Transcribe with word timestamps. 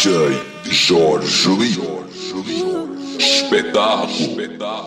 DJ 0.00 0.32
Jorge 0.88 1.50
Lee. 1.58 1.76
Espetáculo. 3.18 4.40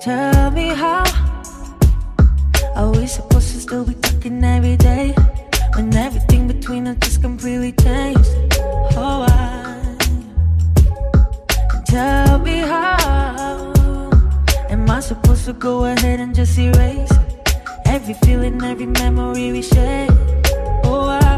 Tell 0.00 0.50
me 0.50 0.74
how 0.74 1.04
are 2.74 2.90
we 2.90 3.06
supposed 3.06 3.52
to 3.52 3.60
still 3.60 3.84
be 3.84 3.94
talking 3.94 4.42
every 4.42 4.76
day 4.76 5.14
when 5.76 5.94
everything 5.94 6.48
between 6.48 6.88
us 6.88 6.96
just 7.00 7.22
completely 7.22 7.70
changed? 7.70 8.28
Oh, 8.96 9.24
I 9.28 9.96
tell 11.86 12.40
me 12.40 12.58
how 12.58 13.72
am 14.68 14.90
I 14.90 14.98
supposed 14.98 15.44
to 15.44 15.52
go 15.52 15.84
ahead 15.84 16.18
and 16.18 16.34
just 16.34 16.58
erase 16.58 17.25
every 17.86 18.14
feeling, 18.14 18.62
every 18.62 18.86
memory 18.86 19.52
we 19.52 19.62
shared? 19.62 20.10
Oh, 20.84 21.08
I 21.08 21.36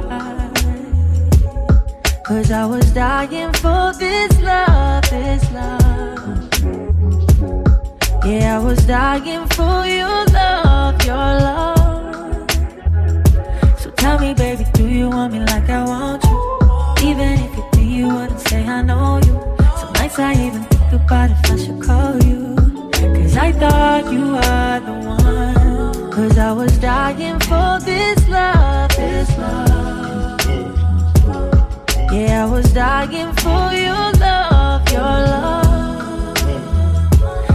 cause 2.28 2.50
I 2.50 2.66
was 2.66 2.92
dying 2.92 3.52
for 3.54 3.92
this 3.98 4.40
love, 4.40 5.02
this 5.08 5.50
love. 5.52 5.78
Yeah, 8.24 8.58
I 8.58 8.62
was 8.62 8.84
dying 8.86 9.46
for 9.56 9.86
your 9.86 10.24
love, 10.26 10.94
your 11.06 11.30
love. 11.46 12.50
So 13.80 13.90
tell 13.92 14.18
me, 14.18 14.34
baby, 14.34 14.64
do 14.74 14.86
you 14.86 15.08
want 15.08 15.32
me 15.32 15.40
like 15.40 15.70
I 15.70 15.84
want 15.84 16.22
you? 16.24 17.08
Even 17.08 17.32
if 17.44 17.56
you 17.56 17.64
do, 17.72 17.82
you 17.82 18.06
wouldn't 18.08 18.40
say 18.40 18.62
I 18.66 18.82
know 18.82 19.20
you. 19.24 19.34
Some 19.80 19.92
nights 19.94 20.18
I 20.18 20.34
even 20.46 20.62
think 20.64 20.92
about 20.92 21.30
if 21.30 21.50
I 21.50 21.56
should 21.56 21.80
call 21.82 22.22
you. 22.22 22.54
Cause 22.92 23.36
I 23.36 23.52
thought 23.52 24.12
you 24.12 24.32
were 24.32 24.80
the 24.84 25.08
one. 25.08 25.57
Cause 26.18 26.36
I 26.36 26.50
was 26.50 26.77
dying 26.78 27.38
for 27.38 27.78
this 27.84 28.28
love, 28.28 28.91
this 28.97 29.38
love. 29.38 30.41
Yeah, 32.12 32.44
I 32.44 32.47
was 32.50 32.72
dying 32.72 33.33
for 33.34 33.72
your 33.72 34.11
love, 34.19 34.83
your 34.91 35.00
love. 35.00 36.36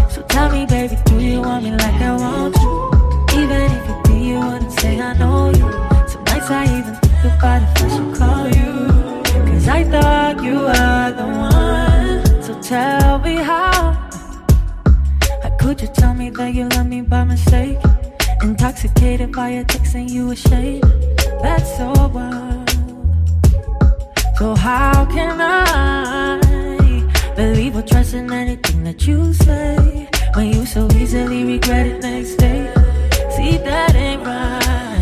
So 0.09 0.21
tell 0.29 0.49
me, 0.49 0.65
baby, 0.65 0.95
do 1.03 1.19
you 1.19 1.41
want 1.41 1.65
me 1.65 1.71
like 1.71 1.99
I 2.09 2.15
want 2.15 2.55
you? 2.55 3.41
Even 3.41 3.69
if 3.69 3.85
you 3.89 3.95
do, 4.05 4.13
you 4.17 4.39
wouldn't 4.39 4.71
say 4.71 4.97
I 4.97 5.11
know 5.17 5.49
you. 5.49 5.69
Some 6.07 6.23
nights 6.23 6.49
I 6.49 6.63
even 6.63 6.95
think 6.95 7.35
about 7.39 7.63
if 7.63 7.83
I 7.83 7.87
should 7.93 8.15
call 8.15 8.47
you. 8.47 8.71
Cause 9.51 9.67
I 9.67 9.83
thought 9.83 10.41
you 10.41 10.55
were 10.67 11.11
the 11.19 11.27
one. 11.51 12.41
So 12.41 12.53
tell 12.61 13.19
me 13.19 13.35
how. 13.35 13.91
How 15.43 15.49
could 15.59 15.81
you 15.81 15.89
tell 15.89 16.13
me 16.13 16.29
that 16.29 16.53
you 16.53 16.69
love 16.69 16.87
me 16.87 17.01
by 17.01 17.25
mistake? 17.25 17.79
Intoxicated 18.43 19.31
by 19.31 19.51
your 19.51 19.63
text 19.63 19.95
and 19.95 20.11
you 20.11 20.31
ashamed. 20.31 20.83
That's 21.41 21.77
so 21.77 21.93
wild. 22.13 22.69
So 24.37 24.53
how 24.53 25.05
can 25.05 25.39
I 25.39 26.41
believe 27.37 27.77
or 27.77 27.83
trust 27.83 28.13
in 28.15 28.29
anything 28.33 28.83
that 28.83 29.07
you 29.07 29.33
say 29.33 30.09
when 30.35 30.47
you 30.53 30.65
so 30.65 30.89
easily 30.93 31.45
regret 31.45 31.87
it 31.87 32.01
next 32.01 32.35
day? 32.35 32.69
See 33.37 33.57
that 33.59 33.95
ain't 33.95 34.25
right. 34.25 34.93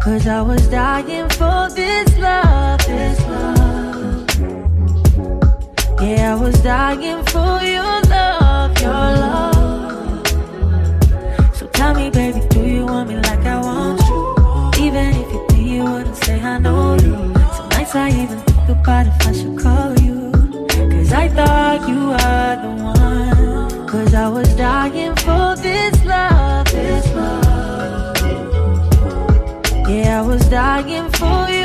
Cause 0.00 0.28
I 0.28 0.40
was 0.40 0.68
dying 0.68 1.28
for 1.30 1.68
this 1.74 2.16
love, 2.18 2.78
this 2.86 3.20
love. 3.26 4.30
Yeah, 6.00 6.36
I 6.36 6.40
was 6.40 6.62
dying 6.62 7.24
for 7.24 7.60
your 7.60 8.00
love, 8.02 8.80
your 8.80 8.92
love. 8.92 9.43
Tell 11.84 11.94
me, 11.94 12.08
baby, 12.08 12.40
do 12.48 12.66
you 12.66 12.86
want 12.86 13.10
me 13.10 13.16
like 13.16 13.44
I 13.44 13.60
want 13.60 14.00
you? 14.08 14.86
Even 14.86 15.08
if 15.20 15.30
you 15.54 15.64
you 15.74 15.84
wouldn't 15.84 16.16
say 16.16 16.40
I 16.40 16.56
know 16.58 16.94
you. 16.94 17.14
Some 17.56 17.68
nights 17.68 17.94
I 17.94 18.08
even 18.08 18.38
think 18.38 18.70
about 18.70 19.06
if 19.06 19.26
I 19.28 19.32
should 19.38 19.58
call 19.58 19.92
you. 20.06 20.32
Cause 20.92 21.12
I 21.12 21.28
thought 21.28 21.86
you 21.86 22.00
were 22.12 22.54
the 22.64 22.72
one. 22.82 23.86
Cause 23.86 24.14
I 24.14 24.28
was 24.28 24.48
dying 24.56 25.14
for 25.16 25.56
this 25.56 25.94
love. 26.06 26.66
Yeah, 29.86 30.20
I 30.20 30.22
was 30.22 30.42
dying 30.48 31.10
for 31.18 31.50
your 31.50 31.63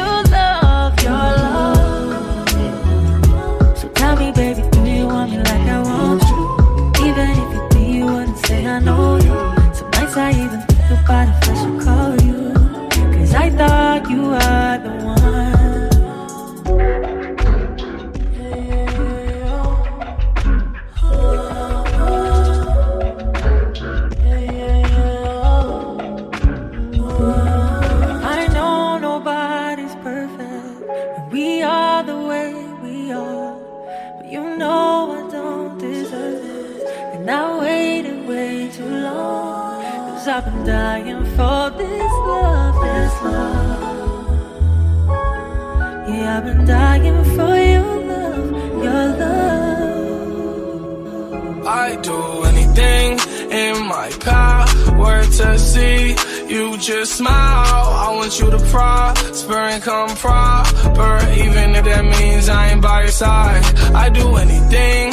see 55.80 56.16
you 56.54 56.78
just 56.78 57.12
smile. 57.20 57.88
I 58.06 58.10
want 58.18 58.34
you 58.40 58.48
to 58.56 58.60
prosper 58.74 59.60
and 59.74 59.82
come 59.84 60.12
proper, 60.26 61.14
even 61.44 61.68
if 61.78 61.84
that 61.92 62.06
means 62.16 62.50
I 62.50 62.62
ain't 62.72 62.82
by 62.82 63.00
your 63.06 63.16
side. 63.24 63.64
I 64.04 64.06
do 64.10 64.28
anything 64.46 65.06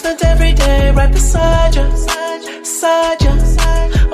spent 0.00 0.24
every 0.24 0.54
day 0.54 0.90
right 0.92 1.12
beside 1.12 1.74
you, 1.76 1.86
beside 2.64 3.20
you. 3.22 3.34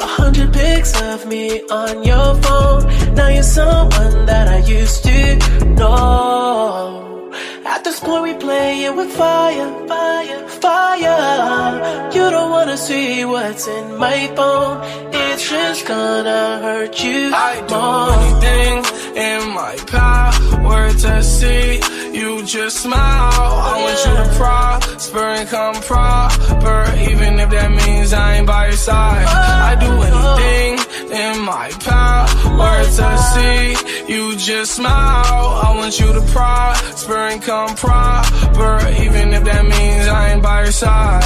A 0.04 0.06
hundred 0.18 0.52
pics 0.52 0.92
of 1.00 1.26
me 1.26 1.62
on 1.70 2.02
your 2.02 2.34
phone. 2.42 2.82
Now 3.14 3.28
you're 3.28 3.50
someone 3.60 4.26
that 4.26 4.48
I 4.48 4.58
used 4.78 5.04
to 5.04 5.36
know. 5.78 7.15
At 7.66 7.82
this 7.82 7.98
point, 8.00 8.22
we 8.22 8.34
playing 8.34 8.96
with 8.96 9.12
fire, 9.12 9.88
fire, 9.88 10.48
fire. 10.48 12.10
You 12.14 12.30
don't 12.30 12.50
wanna 12.50 12.76
see 12.76 13.24
what's 13.24 13.66
in 13.66 13.96
my 13.98 14.28
phone. 14.36 14.78
It's 15.12 15.50
just 15.50 15.86
gonna 15.86 16.60
hurt 16.62 17.02
you 17.04 17.30
I 17.34 17.54
do 17.74 17.82
anything 18.16 18.76
in 19.28 19.40
my 19.60 19.74
power 19.96 20.92
to 21.04 21.22
see 21.22 21.80
you 22.18 22.44
just 22.44 22.76
smile. 22.84 23.52
I 23.70 23.74
want 23.84 23.98
you 24.06 24.14
to 24.22 24.28
prosper 24.38 25.26
and 25.38 25.48
come 25.48 25.76
proper, 25.82 26.78
even 27.10 27.40
if 27.40 27.50
that 27.50 27.70
means 27.70 28.12
I 28.12 28.36
ain't 28.36 28.46
by 28.46 28.68
your 28.68 28.76
side. 28.76 29.26
I 29.26 29.74
do 29.84 29.90
oh, 29.90 30.08
anything 30.08 30.72
in 31.24 31.44
my 31.44 31.68
power 31.80 32.78
to 32.98 33.08
see 33.32 34.12
you 34.12 34.36
just 34.36 34.76
smile. 34.76 35.46
I 35.66 35.74
want 35.76 35.98
you 36.00 36.12
to 36.12 36.22
prosper 36.32 37.16
and 37.32 37.42
come 37.42 37.55
proper, 37.76 38.88
even 39.02 39.32
if 39.32 39.44
that 39.44 39.64
means 39.64 40.08
I 40.08 40.32
ain't 40.32 40.42
by 40.42 40.62
your 40.64 40.72
side. 40.72 41.25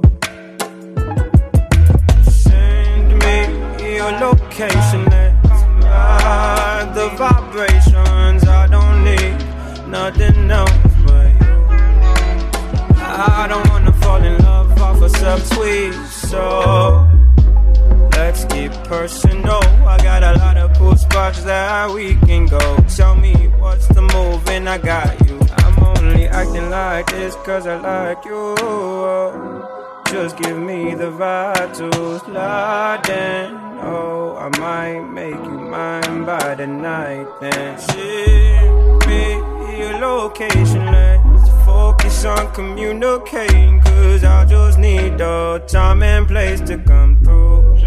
Your 3.95 4.11
location. 4.11 5.05
Let's 5.05 5.63
ride 5.83 6.21
ah, 6.23 6.91
the 6.95 7.09
vibrations. 7.17 8.43
I 8.47 8.67
don't 8.67 9.03
need 9.03 9.35
nothing 9.87 10.49
else 10.49 10.71
but 11.05 11.29
you. 11.41 11.53
I 12.97 13.45
don't 13.49 13.67
wanna 13.69 13.93
fall 13.93 14.23
in 14.23 14.37
love 14.43 14.81
off 14.81 15.01
a 15.01 15.09
subtweet, 15.09 15.93
so 16.05 17.07
let's 18.13 18.45
get 18.45 18.71
personal. 18.85 19.63
I 19.85 19.97
got 20.01 20.23
a 20.23 20.39
lot 20.39 20.57
of 20.57 20.77
cool 20.77 20.95
spots 20.95 21.43
that 21.43 21.91
we 21.91 22.15
can 22.27 22.45
go. 22.45 22.77
Tell 22.95 23.15
me 23.15 23.33
what's 23.59 23.87
the 23.87 24.01
move, 24.01 24.47
and 24.47 24.69
I 24.69 24.77
got 24.77 25.27
you. 25.27 25.37
I'm 25.57 25.83
only 25.83 26.27
acting 26.27 26.69
like 26.69 27.07
this 27.11 27.35
cause 27.45 27.67
I 27.67 27.75
like 27.75 28.23
you. 28.23 28.55
just 30.11 30.37
give 30.37 30.57
me 30.57 30.95
the 30.95 31.11
vibe 31.11 31.75
to 31.77 32.19
slide 32.19 33.09
in. 33.09 33.70
Oh, 33.83 34.35
I 34.37 34.49
might 34.59 35.01
make 35.11 35.33
you 35.33 35.59
mine 35.59 36.23
by 36.23 36.55
the 36.55 36.67
night. 36.67 37.25
Then 37.41 37.79
ship 37.79 39.07
me 39.07 39.77
your 39.79 39.97
location. 39.99 40.85
Let's 40.85 41.49
focus 41.65 42.25
on 42.25 42.53
communicating. 42.53 43.81
Cause 43.81 44.23
I 44.23 44.45
just 44.45 44.77
need 44.77 45.17
the 45.17 45.63
time 45.67 46.03
and 46.03 46.27
place 46.27 46.61
to 46.61 46.77
come 46.77 47.17
through. 47.23 47.79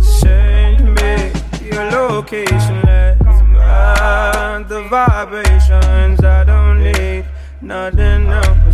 Send 0.00 0.94
me 0.94 1.32
your 1.60 1.84
location. 1.90 2.80
Let's 2.84 3.42
ride 3.52 4.64
the 4.66 4.82
vibrations. 4.88 6.24
I 6.24 6.44
don't 6.44 6.82
need 6.82 7.26
nothing 7.60 8.28
else 8.28 8.73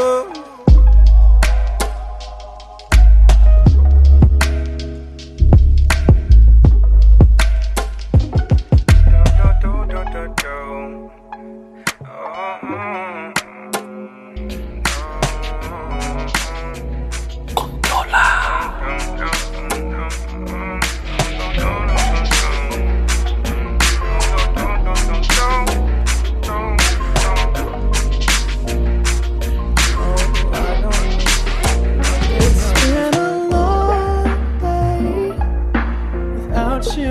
Without 36.83 36.97
you, 36.97 37.10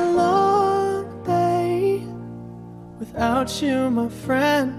Without 3.41 3.61
you, 3.61 3.89
my 3.89 4.07
friend. 4.07 4.77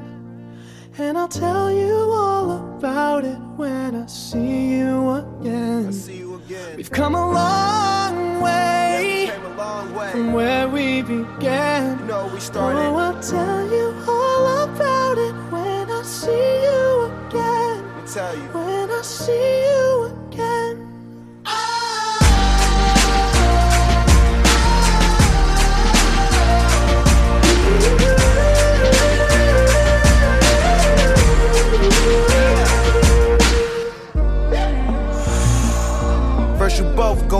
And 0.98 1.18
I'll 1.18 1.26
tell 1.26 1.72
you 1.72 1.94
all 1.94 2.76
about 2.78 3.24
it 3.24 3.38
when 3.56 3.96
I 3.96 4.06
see 4.06 4.74
you 4.76 5.10
again. 5.10 5.92
See 5.92 6.18
you 6.18 6.36
again. 6.36 6.76
We've 6.76 6.90
come 6.90 7.14
a 7.14 7.30
long 7.32 8.40
way 8.40 9.30
Came 9.32 9.44
a 9.46 9.56
long 9.56 9.94
way. 9.94 10.10
from 10.12 10.32
where 10.32 10.68
we 10.68 11.02
began. 11.02 11.98
You 12.00 12.04
know 12.04 12.26
we 12.32 12.38
Oh. 12.54 12.96
I'll 12.96 13.20
tell 13.20 13.66
you 13.68 13.94
all 14.06 14.46
about 14.64 15.18
it 15.18 15.34
when 15.50 15.90
I 15.90 16.02
see 16.04 16.52
you 16.66 17.10
again. 17.26 17.78
Me 17.96 18.02
tell 18.06 18.34
you. 18.36 18.48
When 18.52 18.90
I 18.90 19.02
see 19.02 19.64
you 19.66 19.91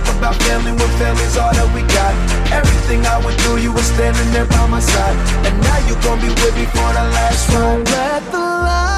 talk 0.00 0.16
about 0.16 0.34
family 0.42 0.72
when 0.72 0.90
family's 0.98 1.36
all 1.36 1.52
that 1.52 1.68
we 1.74 1.82
got? 1.82 2.14
Everything 2.52 3.04
I 3.06 3.18
went 3.24 3.40
through, 3.40 3.58
you 3.58 3.72
were 3.72 3.82
standing 3.82 4.30
there 4.32 4.46
by 4.46 4.66
my 4.66 4.80
side. 4.80 5.16
And 5.46 5.54
now 5.60 5.78
you 5.88 5.94
gon' 6.02 6.20
be 6.20 6.28
with 6.28 6.54
me 6.56 6.66
for 6.66 6.90
the 6.96 7.04
last 7.16 7.48
ride. 7.50 7.60
Don't 7.60 7.84
let 7.90 8.22
the 8.32 8.38
light 8.38 8.97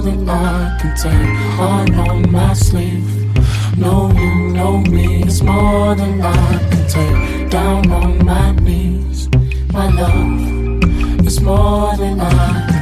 more 0.00 0.12
than 0.12 0.28
I 0.28 0.78
can 0.80 0.96
take. 0.96 1.36
Heart 1.58 1.90
on 2.08 2.30
my 2.30 2.52
sleeve. 2.52 3.76
Know 3.76 4.10
you 4.12 4.52
know 4.52 4.78
me. 4.78 5.22
It's 5.22 5.42
more 5.42 5.94
than 5.96 6.20
I 6.20 6.58
can 6.70 6.88
take. 6.88 7.50
Down 7.50 7.90
on 7.90 8.24
my 8.24 8.52
knees. 8.52 9.28
My 9.72 9.90
love. 9.90 11.26
It's 11.26 11.40
more 11.40 11.96
than 11.96 12.20
I 12.20 12.77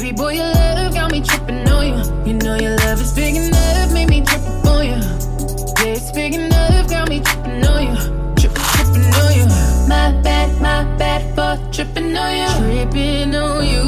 Baby 0.00 0.16
boy, 0.16 0.32
your 0.32 0.46
love 0.46 0.94
got 0.94 1.12
me 1.12 1.20
tripping 1.20 1.68
on 1.68 1.86
you. 1.86 2.32
You 2.32 2.38
know 2.38 2.56
your 2.56 2.74
love 2.74 3.02
is 3.02 3.12
big 3.12 3.36
enough, 3.36 3.92
made 3.92 4.08
me 4.08 4.22
trip 4.22 4.40
on 4.64 4.86
you. 4.86 4.92
Yeah, 4.92 5.92
it's 5.92 6.10
big 6.12 6.32
enough, 6.32 6.88
got 6.88 7.10
me 7.10 7.20
tripping 7.20 7.62
on 7.66 7.82
you. 7.82 8.34
Trip, 8.34 8.54
tripping 8.54 9.12
on 9.20 9.32
you. 9.36 9.46
My 9.92 10.18
bad, 10.22 10.58
my 10.62 10.84
bad 10.96 11.22
for 11.36 11.70
tripping 11.70 12.16
on 12.16 12.32
you. 12.34 12.48
Tripping 12.64 13.34
on 13.34 13.66
you. 13.68 13.84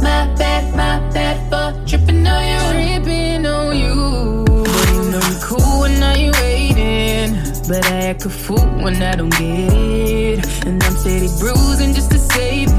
My 0.00 0.34
bad, 0.38 0.64
my 0.74 0.98
bad 1.12 1.36
for 1.50 1.86
tripping 1.86 2.26
on 2.26 2.42
you. 2.48 3.04
Tripping 3.04 3.44
on 3.44 3.76
you. 3.76 4.44
But 4.46 4.92
you 4.94 5.10
know 5.10 5.20
you 5.28 5.38
cool 5.42 5.80
when 5.80 6.00
now 6.00 6.14
you 6.14 6.32
waiting. 6.40 7.34
But 7.68 7.84
I 7.84 8.06
act 8.08 8.24
a 8.24 8.30
fool 8.30 8.64
when 8.82 8.96
I 9.02 9.14
don't 9.14 9.28
get 9.28 9.42
it. 9.42 10.66
And 10.66 10.82
I'm 10.82 10.96
steady 10.96 11.28
bruising 11.38 11.92
just 11.92 12.10
to 12.12 12.18
save 12.18 12.75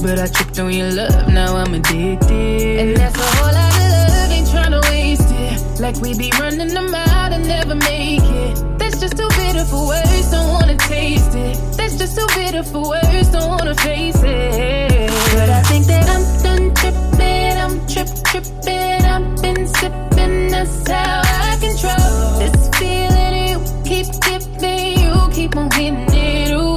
But 0.00 0.18
I 0.18 0.26
tripped 0.26 0.58
on 0.58 0.72
your 0.72 0.90
love, 0.90 1.28
now 1.32 1.56
I'm 1.56 1.74
addicted. 1.74 2.80
And 2.80 2.96
that's 2.96 3.16
a 3.16 3.22
whole 3.36 3.52
lot 3.52 3.72
of 3.72 3.88
love, 3.92 4.30
ain't 4.32 4.48
tryna 4.48 4.82
waste 4.90 5.30
it. 5.30 5.80
Like 5.80 5.96
we 6.00 6.16
be 6.18 6.32
running 6.40 6.74
them 6.74 6.92
out 6.92 7.32
and 7.32 7.46
never 7.46 7.76
make 7.76 8.20
it. 8.20 8.78
That's 8.78 8.98
just 8.98 9.16
too 9.16 9.28
bitter 9.28 9.64
for 9.64 9.86
words, 9.86 10.30
don't 10.32 10.48
wanna 10.48 10.76
taste 10.76 11.34
it. 11.36 11.56
That's 11.76 11.96
just 11.98 12.16
too 12.18 12.26
bitter 12.34 12.64
for 12.64 12.82
words, 12.88 13.28
don't 13.30 13.48
wanna 13.48 13.76
face 13.76 14.20
it. 14.24 15.10
But 15.36 15.50
I 15.50 15.62
think 15.62 15.86
that 15.86 16.08
I'm 16.08 16.24
done 16.42 16.74
tripping, 16.74 17.56
I'm 17.64 17.86
trip 17.86 18.08
tripping, 18.24 19.04
I've 19.14 19.42
been 19.42 19.66
sipping, 19.68 20.48
that's 20.50 20.88
how 20.90 21.22
I 21.24 21.56
control 21.60 22.38
this 22.40 22.68
feeling. 22.76 23.34
You 23.50 23.58
keep 23.84 24.08
giving, 24.26 24.98
you 24.98 25.14
keep 25.32 25.56
on 25.56 25.70
hitting 25.70 26.06
it. 26.10 26.50
Ooh, 26.52 26.71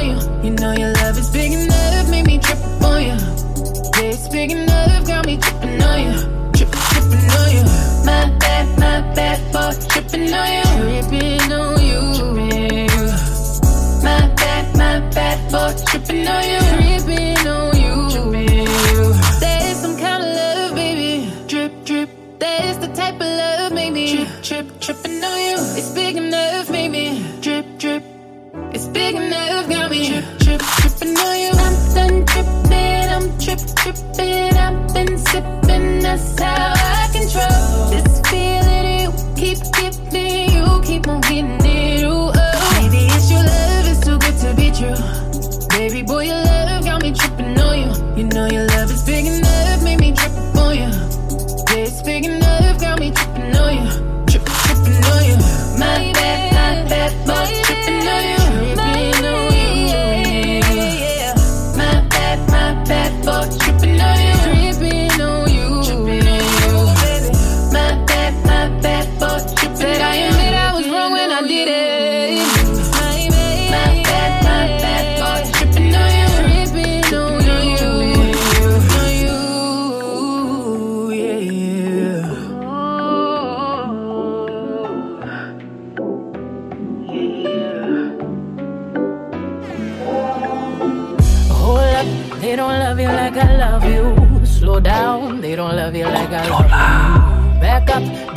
on 0.00 0.06
you. 0.08 0.48
You 0.48 0.50
know 0.56 0.72
your 0.72 0.92
love 0.94 1.16
is 1.18 1.30
big 1.30 1.52
enough, 1.52 2.08
made 2.10 2.26
me 2.26 2.38
trip 2.38 2.58
on 2.82 3.02
you. 3.02 3.16
Yeah, 3.96 4.14
it's 4.14 4.28
big 4.28 4.50
enough, 4.52 5.06
got 5.06 5.26
me 5.26 5.36
tripping 5.36 5.82
on 5.82 5.98
you. 6.06 6.16
Trip, 6.52 6.70
tripping 6.70 7.30
on 7.38 7.48
you. 7.56 7.64
My 8.04 8.36
bad, 8.38 8.66
my 8.78 9.14
bad 9.14 9.38
for 9.52 9.70
tripping 9.88 10.32
on 10.32 10.48
you. 10.56 10.64
Tripping 10.78 11.52
on 11.52 11.80
you. 11.90 12.00
My 14.02 14.20
bad, 14.40 14.76
my 14.76 15.00
bad 15.14 15.38
for 15.50 15.68
tripping 15.86 16.26
on 16.26 16.42
you. 16.52 16.60
Tripping 17.04 17.39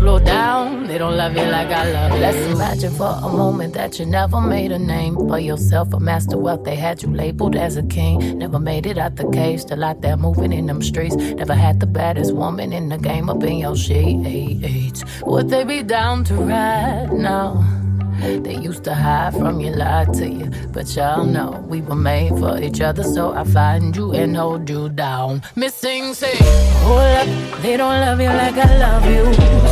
slow 0.00 0.18
down. 0.18 0.86
They 0.86 0.96
don't 0.96 1.16
love 1.16 1.36
you 1.36 1.44
like 1.44 1.68
I 1.68 1.92
love 1.92 2.12
you. 2.12 2.20
Let's 2.20 2.38
imagine 2.54 2.92
for 2.94 3.12
a 3.22 3.28
moment 3.28 3.74
that 3.74 3.98
you 3.98 4.06
never 4.06 4.40
made 4.40 4.72
a 4.72 4.78
name 4.78 5.14
for 5.14 5.38
yourself, 5.38 5.92
a 5.92 6.00
master 6.00 6.38
wealth. 6.38 6.64
They 6.64 6.74
had 6.74 7.02
you 7.02 7.10
labeled 7.14 7.54
as 7.54 7.76
a 7.76 7.82
king. 7.82 8.38
Never 8.38 8.58
made 8.58 8.86
it 8.86 8.96
out 8.96 9.16
the 9.16 9.28
cage, 9.30 9.60
still 9.60 9.84
out 9.84 10.00
there 10.00 10.16
moving 10.16 10.52
in 10.52 10.66
them 10.66 10.82
streets. 10.82 11.16
Never 11.16 11.54
had 11.54 11.80
the 11.80 11.86
baddest 11.86 12.32
woman 12.32 12.72
in 12.72 12.88
the 12.88 12.98
game 12.98 13.28
up 13.28 13.42
in 13.42 13.58
your 13.58 13.76
sheets. 13.76 15.04
Would 15.22 15.50
they 15.50 15.64
be 15.64 15.82
down 15.82 16.24
to 16.24 16.34
ride 16.34 17.12
now? 17.12 17.79
They 18.20 18.54
used 18.54 18.84
to 18.84 18.94
hide 18.94 19.32
from 19.32 19.60
you, 19.60 19.70
lie 19.70 20.04
to 20.14 20.28
you. 20.28 20.50
But 20.72 20.94
y'all 20.94 21.24
know 21.24 21.64
we 21.68 21.80
were 21.80 21.96
made 21.96 22.30
for 22.38 22.60
each 22.60 22.80
other, 22.82 23.02
so 23.02 23.32
I 23.32 23.44
find 23.44 23.96
you 23.96 24.12
and 24.12 24.36
hold 24.36 24.68
you 24.68 24.90
down. 24.90 25.42
Missing, 25.56 26.12
say, 26.12 26.36
hold 26.84 27.00
up, 27.00 27.62
they 27.62 27.78
don't 27.78 27.98
love 28.00 28.20
you 28.20 28.28
like 28.28 28.56
I 28.56 28.78
love 28.78 29.06
you. 29.06 29.24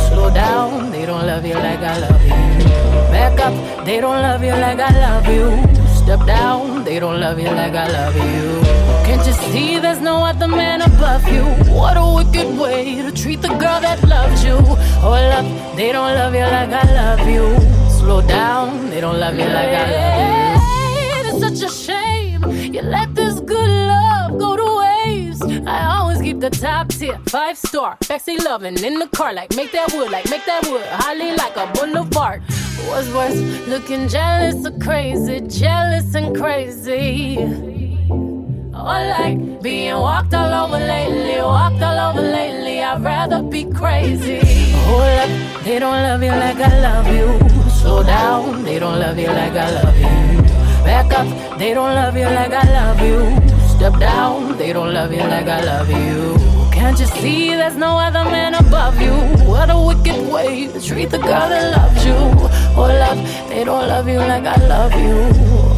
Slow 0.09 0.33
down, 0.33 0.91
they 0.91 1.05
don't 1.05 1.27
love 1.27 1.45
you 1.45 1.53
like 1.53 1.79
I 1.79 1.99
love 1.99 2.23
you. 2.23 2.69
Back 3.13 3.39
up, 3.39 3.85
they 3.85 4.01
don't 4.01 4.21
love 4.21 4.43
you 4.43 4.53
like 4.53 4.79
I 4.79 4.91
love 5.05 5.27
you. 5.27 5.85
Step 5.95 6.25
down, 6.25 6.83
they 6.83 6.99
don't 6.99 7.19
love 7.19 7.39
you 7.39 7.51
like 7.51 7.73
I 7.73 7.87
love 7.87 8.15
you. 8.15 8.61
Can't 9.05 9.25
you 9.27 9.33
see 9.51 9.79
there's 9.79 10.01
no 10.01 10.25
other 10.25 10.47
man 10.47 10.81
above 10.81 11.27
you? 11.31 11.43
What 11.71 11.97
a 11.97 12.05
wicked 12.15 12.57
way 12.57 12.95
to 12.95 13.11
treat 13.11 13.43
the 13.43 13.49
girl 13.49 13.79
that 13.79 14.03
loves 14.07 14.43
you. 14.43 14.57
Hold 15.05 15.31
up, 15.37 15.75
they 15.75 15.91
don't 15.91 16.15
love 16.15 16.33
you 16.33 16.41
like 16.41 16.71
I 16.71 16.85
love 16.93 17.29
you 17.29 17.78
slow 18.09 18.21
down. 18.27 18.89
They 18.89 19.01
don't 19.01 19.19
love 19.19 19.35
you 19.35 19.45
like 19.45 19.73
I 19.81 19.85
love 19.97 20.63
you. 20.97 21.29
It's 21.29 21.39
such 21.45 21.61
a 21.69 21.71
shame 21.85 22.41
you 22.73 22.81
let 22.81 23.13
this 23.13 23.39
good 23.39 23.71
love 23.93 24.31
go 24.39 24.49
to 24.61 24.67
waste. 24.81 25.43
I 25.67 25.79
always 25.95 26.19
keep 26.19 26.39
the 26.39 26.49
top 26.49 26.87
tier, 26.89 27.19
five 27.27 27.55
star, 27.57 27.97
backseat 28.09 28.43
loving 28.43 28.83
in 28.83 28.95
the 28.97 29.07
car, 29.17 29.31
like 29.33 29.55
make 29.55 29.71
that 29.73 29.93
wood, 29.93 30.09
like 30.09 30.27
make 30.33 30.45
that 30.45 30.63
wood, 30.69 30.87
highly 31.03 31.31
like 31.41 31.55
a 31.55 31.67
boulevard. 31.75 32.41
What's 32.89 33.09
worse, 33.13 33.39
looking 33.67 34.07
jealous 34.07 34.65
or 34.65 34.75
crazy, 34.79 35.41
jealous 35.41 36.15
and 36.15 36.35
crazy. 36.35 37.37
Or 38.89 38.99
like 39.17 39.61
being 39.61 39.99
walked 40.07 40.33
all 40.33 40.53
over 40.61 40.79
lately, 40.93 41.39
walked 41.41 41.81
all 41.83 41.99
over 42.07 42.21
lately. 42.21 42.81
I'd 42.81 43.03
rather 43.03 43.43
be 43.43 43.65
crazy. 43.65 44.39
Hold 44.87 45.01
up, 45.23 45.63
they 45.63 45.77
don't 45.77 46.01
love 46.07 46.23
you 46.23 46.31
like 46.31 46.57
I 46.57 46.73
love 46.87 47.07
you 47.17 47.58
slow 47.79 48.03
down. 48.03 48.63
They 48.63 48.77
don't 48.79 48.99
love 48.99 49.17
you 49.17 49.27
like 49.27 49.53
I 49.53 49.69
love 49.79 49.97
you. 49.97 50.41
Back 50.83 51.11
up, 51.19 51.27
they 51.57 51.73
don't 51.73 51.93
love 51.93 52.15
you 52.15 52.25
like 52.25 52.51
I 52.51 52.65
love 52.79 52.99
you. 53.01 53.17
Step 53.75 53.99
down, 53.99 54.57
they 54.57 54.73
don't 54.73 54.93
love 54.93 55.11
you 55.11 55.25
like 55.33 55.47
I 55.47 55.61
love 55.71 55.89
you. 55.89 56.37
Can't 56.71 56.99
you 56.99 57.05
see 57.05 57.55
there's 57.55 57.75
no 57.75 57.97
other 57.97 58.23
man 58.35 58.53
above 58.55 58.99
you? 59.01 59.15
What 59.51 59.69
a 59.69 59.79
wicked 59.87 60.19
way 60.33 60.67
to 60.67 60.79
treat 60.81 61.09
the 61.09 61.19
girl 61.19 61.47
that 61.53 61.65
loves 61.77 62.05
you. 62.05 62.19
Oh, 62.77 62.87
love, 63.03 63.19
they 63.49 63.63
don't 63.63 63.87
love 63.87 64.07
you 64.07 64.19
like 64.19 64.45
I 64.45 64.57
love 64.75 64.93
you. 65.05 65.17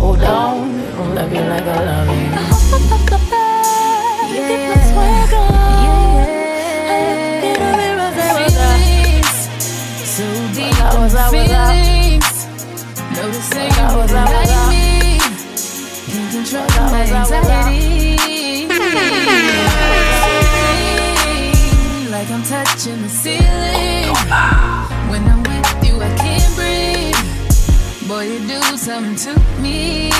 Oh, 0.03 0.15
down, 0.15 0.57
they 0.77 0.91
don't 0.97 1.15
love 1.15 1.31
you 1.33 1.43
like 1.53 1.67
I 1.77 1.79
love 1.91 2.09
you. 2.17 2.27
Yeah. 4.33 4.71
was 11.01 11.15
I, 11.15 11.29
feelings. 11.31 11.90
Noticing 13.21 13.69
you 13.69 13.87
like 14.15 14.49
me. 14.69 15.19
Can't 16.09 16.31
control 16.31 16.65
my 16.89 17.03
anxiety. 17.05 18.67
Like 22.09 22.29
I'm 22.31 22.43
touching 22.43 23.01
the 23.03 23.09
ceiling. 23.09 24.15
When 25.11 25.23
I'm 25.27 25.43
with 25.43 25.85
you, 25.85 26.01
I 26.01 26.09
can't 26.17 26.55
breathe. 26.55 28.07
Boy, 28.07 28.23
you 28.23 28.39
do 28.47 28.59
something 28.77 29.15
to 29.15 29.39
me. 29.61 30.10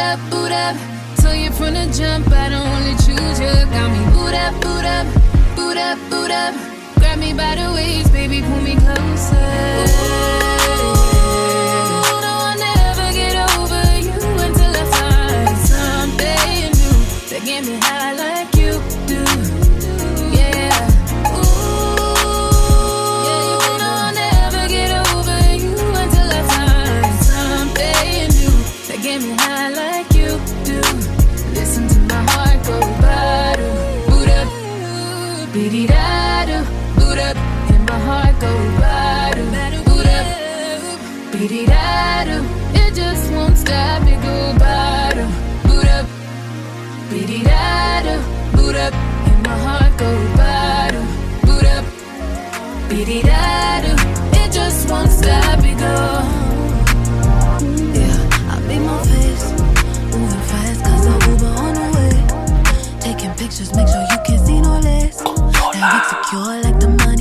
Boot 0.00 0.06
up, 0.06 0.30
boot 0.30 0.50
up. 0.50 0.76
Tell 1.16 1.34
you 1.34 1.50
from 1.50 1.74
the 1.74 1.84
jump, 1.92 2.32
I 2.32 2.48
don't 2.48 2.66
wanna 2.70 2.96
choose 3.04 3.38
you. 3.38 3.52
Got 3.70 3.90
me 3.92 4.02
boot 4.14 4.32
up, 4.32 4.54
boot 4.62 4.86
up, 4.86 5.06
boot 5.54 5.76
up, 5.76 5.98
boot 6.08 6.30
up. 6.30 6.54
Grab 6.96 7.18
me 7.18 7.34
by 7.34 7.56
the 7.56 7.70
waist, 7.74 8.10
baby, 8.10 8.40
pull 8.40 8.62
me 8.62 8.76
closer. 8.76 10.59
da 43.70 44.00
me 44.04 44.14
gubaro, 44.24 45.26
boot 45.66 45.88
up, 45.96 46.06
biddy 47.10 47.40
dado, 47.50 48.14
boot 48.56 48.76
up, 48.76 48.94
and 49.28 49.40
my 49.46 49.56
heart 49.64 49.92
go 50.02 50.10
bado, 50.38 51.00
boot 51.46 51.66
up, 51.76 51.84
biddy 52.88 53.20
dado. 53.22 53.92
It 54.40 54.48
just 54.52 54.90
won't 54.90 55.10
stop 55.10 55.58
me 55.62 55.72
go. 55.84 55.96
Yeah, 57.98 58.52
I 58.52 58.56
beat 58.66 58.82
my 58.90 58.98
face, 59.10 59.46
moving 60.12 60.44
fast 60.50 60.82
I'm 60.90 61.20
Uber 61.30 61.52
on 61.64 61.72
the 61.78 61.86
way. 61.94 62.16
Taking 63.06 63.32
pictures, 63.40 63.70
make 63.76 63.88
sure 63.92 64.04
you 64.12 64.18
can 64.26 64.38
see 64.46 64.60
no 64.60 64.74
less. 64.80 65.16
Now 65.74 65.88
we 65.92 65.98
secure 66.12 66.54
like 66.66 66.78
the 66.80 66.88
money. 67.04 67.19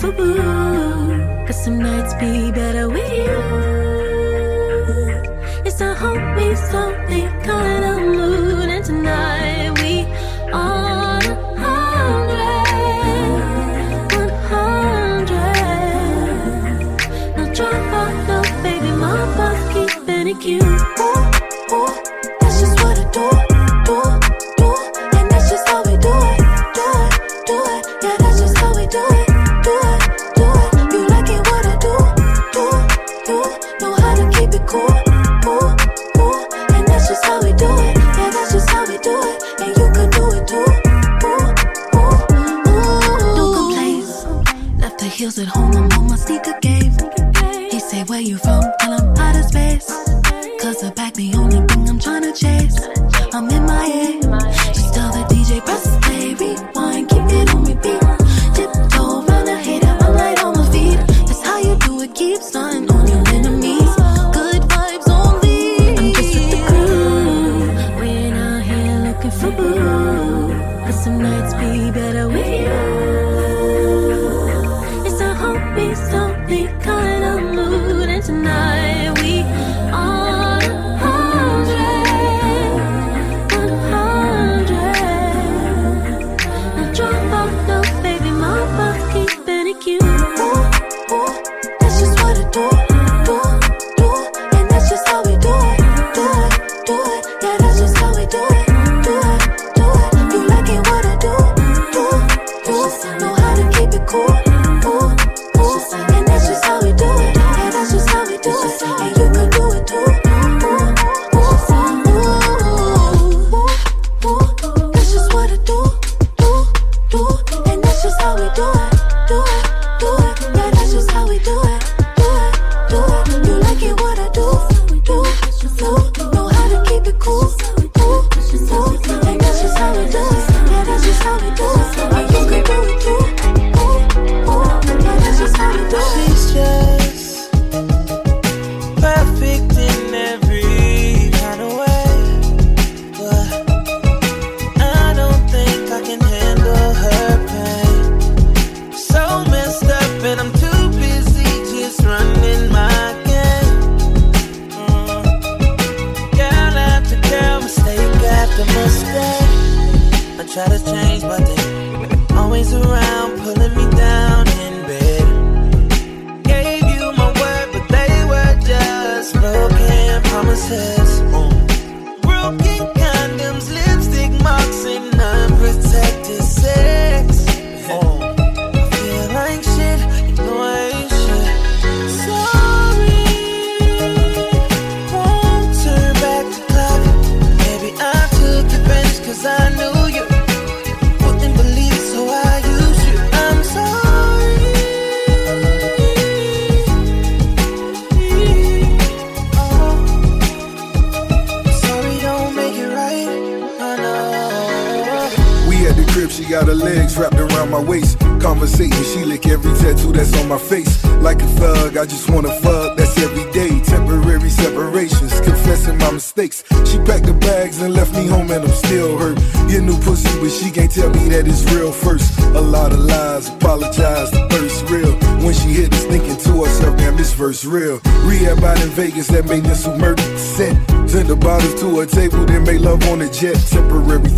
for 0.00 0.12
blue. 0.12 1.46
Cause 1.46 1.64
some 1.64 1.78
nights 1.78 2.14
be 2.14 2.50
better 2.50 2.88
with 2.88 3.12
you. 3.12 3.38
It's 5.66 5.80
a 5.80 5.94
hope 5.94 6.24
we 6.36 6.54
slowly 6.56 7.22
kind 7.44 7.84
of 7.84 7.98
mood, 8.16 8.68
and 8.68 8.84
tonight 8.84 9.78
we 9.80 10.06
all. 10.52 11.10
Thank 20.40 20.62
you. 20.62 20.89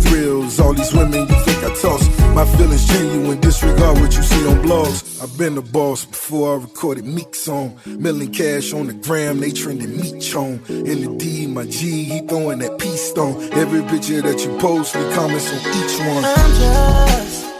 Thrills, 0.01 0.59
all 0.59 0.73
these 0.73 0.93
women 0.93 1.27
you 1.27 1.35
think 1.45 1.63
I 1.63 1.73
toss. 1.81 2.03
My 2.35 2.45
feelings 2.57 2.85
genuine, 2.87 3.39
disregard 3.39 3.99
what 3.99 4.15
you 4.15 4.23
see 4.23 4.47
on 4.47 4.57
blogs. 4.63 5.21
I've 5.21 5.37
been 5.37 5.55
the 5.55 5.61
boss 5.61 6.05
before 6.05 6.57
I 6.57 6.61
recorded 6.61 7.05
Meek 7.05 7.35
song. 7.35 7.79
Milling 7.85 8.31
cash 8.31 8.73
on 8.73 8.87
the 8.87 8.93
gram, 8.93 9.39
they 9.39 9.51
trending 9.51 9.95
Meek 9.97 10.21
chong. 10.21 10.59
In 10.67 11.01
the 11.03 11.15
D, 11.17 11.47
my 11.47 11.65
G, 11.65 12.03
he 12.03 12.21
throwing 12.21 12.59
that 12.59 12.79
peace 12.79 13.09
stone. 13.09 13.41
Every 13.53 13.81
picture 13.83 14.21
that 14.21 14.43
you 14.43 14.57
post, 14.57 14.95
leave 14.95 15.13
comments 15.13 15.51
on 15.51 15.59
each 15.59 15.99
one. 15.99 16.25
I'm 16.25 16.51
just 16.55 17.52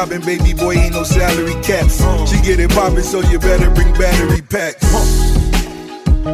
shopping, 0.00 0.20
baby 0.22 0.54
boy, 0.54 0.72
ain't 0.72 0.94
no 0.94 1.02
salary 1.02 1.54
caps. 1.62 2.00
She 2.30 2.40
get 2.40 2.58
it 2.58 2.70
poppin', 2.70 3.02
so 3.02 3.20
you 3.20 3.38
better 3.38 3.70
bring 3.74 3.92
battery 3.94 4.40
packs. 4.40 4.80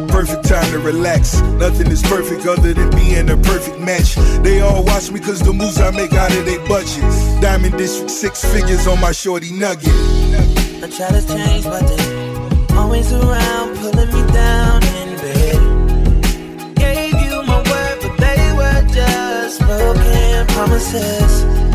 Perfect 0.07 0.45
time 0.45 0.71
to 0.71 0.79
relax. 0.79 1.41
Nothing 1.59 1.87
is 1.87 2.01
perfect 2.03 2.45
other 2.45 2.73
than 2.73 2.89
being 2.91 3.29
a 3.29 3.35
perfect 3.35 3.79
match. 3.79 4.15
They 4.41 4.61
all 4.61 4.85
watch 4.85 5.11
me 5.11 5.19
cause 5.19 5.41
the 5.41 5.51
moves 5.51 5.81
I 5.81 5.91
make 5.91 6.13
out 6.13 6.31
of 6.31 6.45
their 6.45 6.65
budget. 6.67 7.03
Diamond 7.41 7.77
District, 7.77 8.09
six 8.09 8.43
figures 8.53 8.87
on 8.87 9.01
my 9.01 9.11
shorty 9.11 9.51
nugget. 9.51 9.89
I 10.83 10.87
try 10.89 11.09
to 11.09 11.27
change, 11.27 11.65
but 11.65 11.85
they 11.87 12.75
always 12.75 13.11
around, 13.11 13.77
pulling 13.79 14.11
me 14.15 14.31
down 14.31 14.83
in 14.95 15.09
bed. 15.17 16.75
Gave 16.75 17.13
you 17.13 17.43
my 17.43 17.57
word, 17.69 17.97
but 18.01 18.15
they 18.17 18.53
were 18.55 18.87
just 18.93 19.59
broken 19.59 20.47
promises. 20.55 21.66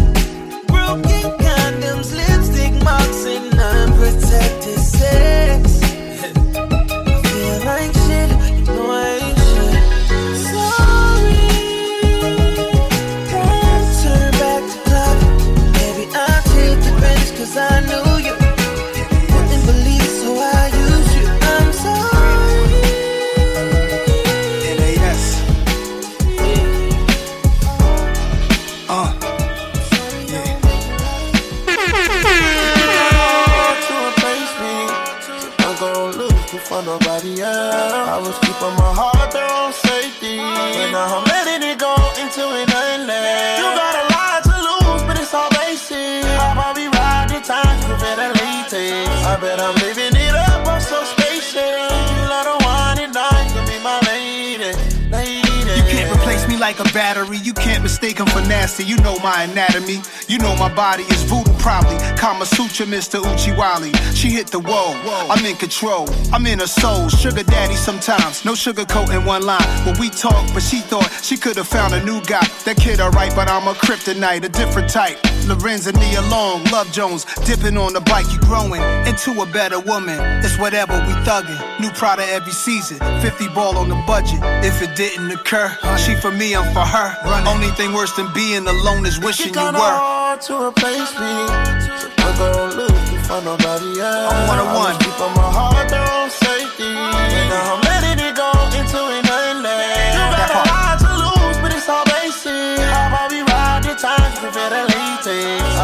I 49.45 49.59
I'm 49.59 49.75
living 49.83 50.15
it 50.15 50.35
up, 50.35 50.67
I'm 50.69 50.81
so 50.81 51.03
spacious. 51.03 51.55
You 51.55 52.59
wine 52.63 52.99
and 53.01 53.13
dine, 53.13 53.49
you 53.51 53.63
be 53.67 53.83
my 53.83 53.99
lady, 54.07 54.73
lady. 55.11 55.53
You 55.77 55.83
can't 55.89 56.15
replace 56.15 56.47
me 56.47 56.57
like 56.57 56.79
a 56.79 56.85
battery. 56.93 57.39
You 57.39 57.53
can't 57.53 57.83
mistake 57.83 58.19
him 58.19 58.27
for 58.27 58.41
nasty. 58.43 58.85
You 58.85 58.97
know 58.99 59.17
my 59.19 59.43
anatomy. 59.43 60.01
You 60.29 60.39
know 60.39 60.55
my 60.57 60.73
body 60.73 61.03
is 61.05 61.23
voodoo, 61.25 61.53
probably. 61.59 61.99
Kama 62.17 62.47
Sutra, 62.47 62.87
Mr. 62.87 63.21
Uchiwali. 63.21 63.93
She 64.15 64.31
hit 64.31 64.49
the 64.49 64.61
wall. 64.61 64.95
I'm 65.31 65.45
in 65.45 65.57
control. 65.57 66.09
I'm 66.33 66.47
in 66.47 66.59
her 66.61 66.67
soul. 66.67 67.09
Sugar 67.09 67.43
daddy 67.43 67.75
sometimes. 67.75 68.45
No 68.45 68.55
sugar 68.55 68.85
coat 68.85 69.11
in 69.11 69.25
one 69.25 69.45
line. 69.45 69.67
When 69.85 69.99
we 69.99 70.11
talk, 70.11 70.47
but 70.55 70.63
she 70.63 70.81
thought 70.81 71.11
she 71.23 71.37
could 71.37 71.57
have 71.57 71.69
found 71.69 71.95
a 71.95 72.05
new 72.05 72.21
guy. 72.23 72.47
That 72.65 72.77
kid 72.77 73.01
alright, 73.01 73.35
but 73.35 73.49
I'm 73.51 73.67
a 73.67 73.75
kryptonite, 73.75 74.45
a 74.45 74.49
different 74.49 74.89
type. 74.91 75.19
Larenz 75.45 75.87
and 75.87 75.99
Nia 75.99 76.23
Long, 76.23 76.65
Love 76.65 76.91
Jones, 76.93 77.25
dipping 77.45 77.77
on 77.77 77.93
the 77.93 78.01
bike, 78.01 78.27
you 78.33 78.39
growing 78.41 78.83
into 79.07 79.41
a 79.41 79.47
better 79.47 79.81
woman. 79.81 80.19
It's 80.45 80.59
whatever 80.59 80.95
we 81.07 81.13
thuggin'. 81.25 81.81
New 81.81 81.91
Prada 81.91 82.25
every 82.25 82.53
season, 82.53 82.99
50 83.21 83.49
ball 83.49 83.77
on 83.77 83.89
the 83.89 84.01
budget. 84.07 84.41
If 84.65 84.83
it 84.83 84.97
didn't 84.97 85.31
occur, 85.31 85.77
she 85.99 86.15
for 86.17 86.31
me, 86.31 86.55
I'm 86.55 86.73
for 86.73 86.87
her. 86.87 87.17
Only 87.47 87.69
thing 87.69 87.93
worse 87.93 88.15
than 88.17 88.33
being 88.33 88.67
alone 88.67 89.07
is 89.07 89.19
wishing 89.21 89.55
you 89.55 89.61
were. 89.61 90.39
to 90.47 90.69
replace 90.69 91.13
me. 91.19 92.03
Gonna 92.17 92.75
lose 92.75 93.13
you 93.13 93.19
for 93.21 93.41
nobody 93.43 94.01
else. 94.01 94.33
I'm 94.33 94.49
one 94.49 94.59
on 94.59 94.75
one. 94.75 94.95
was 94.95 94.99
keeping 94.99 95.35
my 95.37 95.51
heart 95.53 95.93
on 95.93 96.31
safety. 96.31 97.92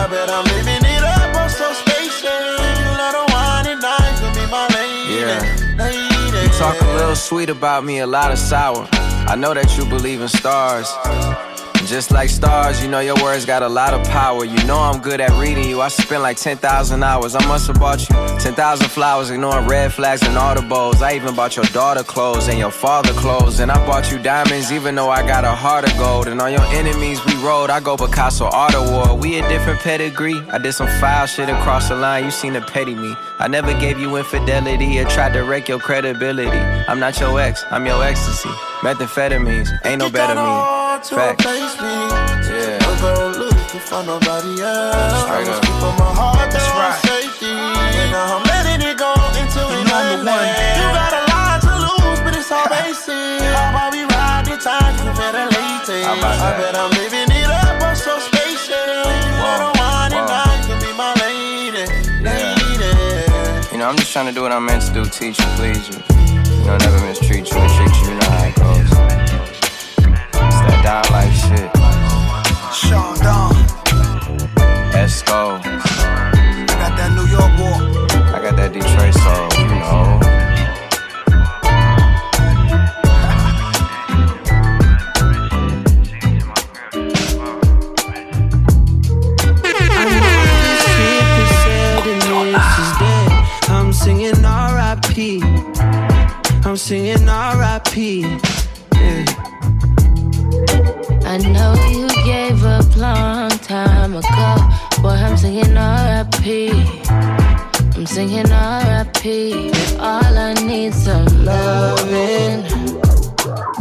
I 0.09 0.11
bet 0.11 0.31
I'm 0.31 0.45
living 0.47 0.91
it 0.91 1.05
up, 1.05 1.37
I'm 1.37 1.51
so 1.51 1.71
spacious. 1.75 2.23
You 2.25 2.89
let 2.97 3.13
her 3.13 3.27
wine 3.29 3.67
and 3.67 3.83
dine, 3.83 4.15
you 4.25 4.41
be 4.41 4.51
my 4.51 4.67
lady. 4.73 5.21
Yeah. 5.21 5.77
lady. 5.77 6.47
You 6.47 6.59
talk 6.59 6.81
a 6.81 6.95
little 6.95 7.15
sweet 7.15 7.51
about 7.51 7.85
me, 7.85 7.99
a 7.99 8.07
lot 8.07 8.33
of 8.33 8.39
sour. 8.39 8.89
I 8.93 9.37
know 9.37 9.53
that 9.53 9.77
you 9.77 9.85
believe 9.85 10.23
in 10.23 10.29
stars. 10.29 10.89
Just 11.89 12.11
like 12.11 12.29
stars, 12.29 12.83
you 12.83 12.89
know 12.89 13.01
your 13.01 13.15
words 13.23 13.47
got 13.47 13.63
a 13.63 13.69
lot 13.69 13.95
of 13.95 14.07
power. 14.09 14.45
You 14.45 14.63
know 14.65 14.77
I'm 14.79 15.01
good 15.01 15.23
at 15.23 15.31
reading 15.41 15.71
you. 15.71 15.81
I 15.81 15.89
spent 15.89 16.23
like 16.23 16.37
10,000 16.37 17.03
hours. 17.03 17.35
I 17.35 17.43
must 17.47 17.67
have 17.69 17.81
bought 17.81 18.01
you 18.01 18.15
10,000 18.39 18.89
flowers, 18.91 19.31
ignoring 19.31 19.67
red 19.67 19.91
flags 19.91 20.21
and 20.23 20.37
all 20.37 20.55
the 20.55 20.61
audibles. 20.61 21.01
I 21.01 21.17
even 21.17 21.35
bought 21.35 21.57
your 21.57 21.65
daughter 21.67 22.03
clothes 22.03 22.49
and 22.49 22.59
your 22.59 22.71
father 22.71 23.15
clothes. 23.15 23.61
And 23.61 23.73
I 23.73 23.85
bought 23.87 24.13
you 24.13 24.19
diamonds, 24.19 24.71
even 24.71 24.97
though 24.97 25.09
I 25.09 25.27
got 25.27 25.45
a 25.45 25.53
heart 25.53 25.91
of 25.91 25.97
gold. 25.97 26.29
And 26.29 26.43
on 26.43 26.53
your 26.53 26.65
enemies, 26.67 27.25
we 27.25 27.35
rode. 27.37 27.71
I 27.71 27.81
go 27.81 27.97
Picasso 27.97 28.45
Art 28.45 28.75
Award. 28.75 29.23
We 29.23 29.39
a 29.39 29.49
different 29.49 29.81
pedigree. 29.81 30.39
I 30.51 30.59
did 30.59 30.75
some 30.75 30.89
foul 31.01 31.25
shit 31.25 31.49
across 31.49 31.89
the 31.89 31.97
line. 31.97 32.23
You 32.23 32.31
seen 32.31 32.53
the 32.53 32.61
petty 32.61 32.95
me. 32.95 33.17
I 33.39 33.49
never 33.49 33.73
gave 33.81 33.99
you 33.99 34.15
infidelity 34.17 34.99
or 35.01 35.07
tried 35.07 35.33
to 35.33 35.41
wreck 35.41 35.71
your 35.71 35.79
credibility. 35.79 36.59
I'm 36.87 37.01
not 37.01 37.19
your 37.19 37.41
ex, 37.41 37.65
I'm 37.71 37.87
your 37.87 38.05
ecstasy. 38.05 38.51
Methamphetamines, 38.81 39.71
ain't 39.87 40.01
no 40.01 40.11
better 40.11 40.35
me. 40.35 40.78
Fact. 41.07 41.45
Yeah. 41.47 42.79
I'm 42.83 42.99
gonna 42.99 43.39
look 43.39 43.55
for 43.87 44.03
nobody 44.03 44.59
else. 44.61 45.23
Straight 45.23 45.47
up. 45.47 45.63
Keep 45.63 45.95
my 45.95 46.11
heart 46.11 46.51
That's 46.51 46.67
right. 46.75 46.99
safety. 47.07 47.55
And 47.55 48.11
now 48.11 48.35
I'm 48.35 48.43
letting 48.43 48.83
it 48.83 48.99
go 48.99 49.15
into 49.39 49.63
an 49.63 50.27
one. 50.27 50.43
You 50.75 50.87
got 50.91 51.15
a 51.15 51.23
lot 51.31 51.63
to 51.63 51.73
lose, 51.87 52.19
but 52.27 52.35
it's 52.35 52.51
all 52.51 52.67
basic. 52.67 53.15
How 53.15 53.71
about 53.71 53.93
we 53.95 54.03
ride 54.11 54.51
the 54.51 54.59
time 54.59 54.99
you 55.07 55.15
better 55.15 55.47
late? 55.47 55.87
I 55.87 56.59
bet 56.59 56.75
I'm 56.75 56.91
living 56.91 57.31
it 57.31 57.47
up, 57.47 57.81
I'm 57.81 57.95
so 57.95 58.19
spacious. 58.19 58.67
You 58.67 59.39
are 59.39 59.71
the 59.71 59.71
one 59.79 60.13
and 60.13 60.27
I 60.27 60.51
can 60.67 60.83
be 60.83 60.91
my 60.99 61.15
lady. 61.23 61.87
lady. 62.27 63.71
You 63.71 63.79
know, 63.79 63.89
I'm 63.89 63.97
just 63.97 64.13
trying 64.13 64.27
to 64.27 64.33
do 64.33 64.43
what 64.43 64.51
I'm 64.51 64.67
meant 64.67 64.83
to 64.83 64.93
do, 64.93 65.05
teach 65.07 65.39
you, 65.39 65.47
please 65.55 65.89
you. 65.89 66.03
You 66.59 66.65
know, 66.67 66.77
never 66.77 67.01
mistreat 67.07 67.49
you 67.49 67.57
and 67.57 67.73
treat 67.79 67.95
you, 68.03 68.11
you 68.11 68.19
know 68.19 68.31
how 68.35 68.45
it 68.51 68.55
goes 68.57 69.28
down 70.83 71.05
like 71.11 71.33
shit. 71.33 71.71
Sean 72.73 73.19
Don. 73.19 73.55
Esco. 74.93 75.61
I 75.63 76.67
got 76.67 76.97
that 76.97 77.11
New 77.15 77.27
York 77.27 77.53
boy. 77.57 77.79
I 78.35 78.43
got 78.43 78.57
that 78.57 78.73
Detroit 78.73 79.15
soul, 79.15 79.49
you 79.59 79.69
know. 79.69 80.21
I'm 93.71 93.93
singing 93.93 94.45
R.I.P. 94.45 95.43
I'm 96.65 96.77
singing 96.77 97.29
R.I.P. 97.29 98.58
I 101.31 101.37
know 101.37 101.75
you 101.91 102.09
gave 102.25 102.65
up 102.65 102.97
long 102.97 103.51
time 103.51 104.17
ago. 104.17 104.57
Boy, 105.03 105.11
I'm 105.11 105.37
singing 105.37 105.77
R.I.P. 105.77 106.71
I'm 107.11 108.07
singing 108.07 108.51
R.I.P. 108.51 109.71
All 109.99 110.39
I 110.39 110.55
need 110.55 110.95
some 110.95 111.27
loving, 111.45 112.65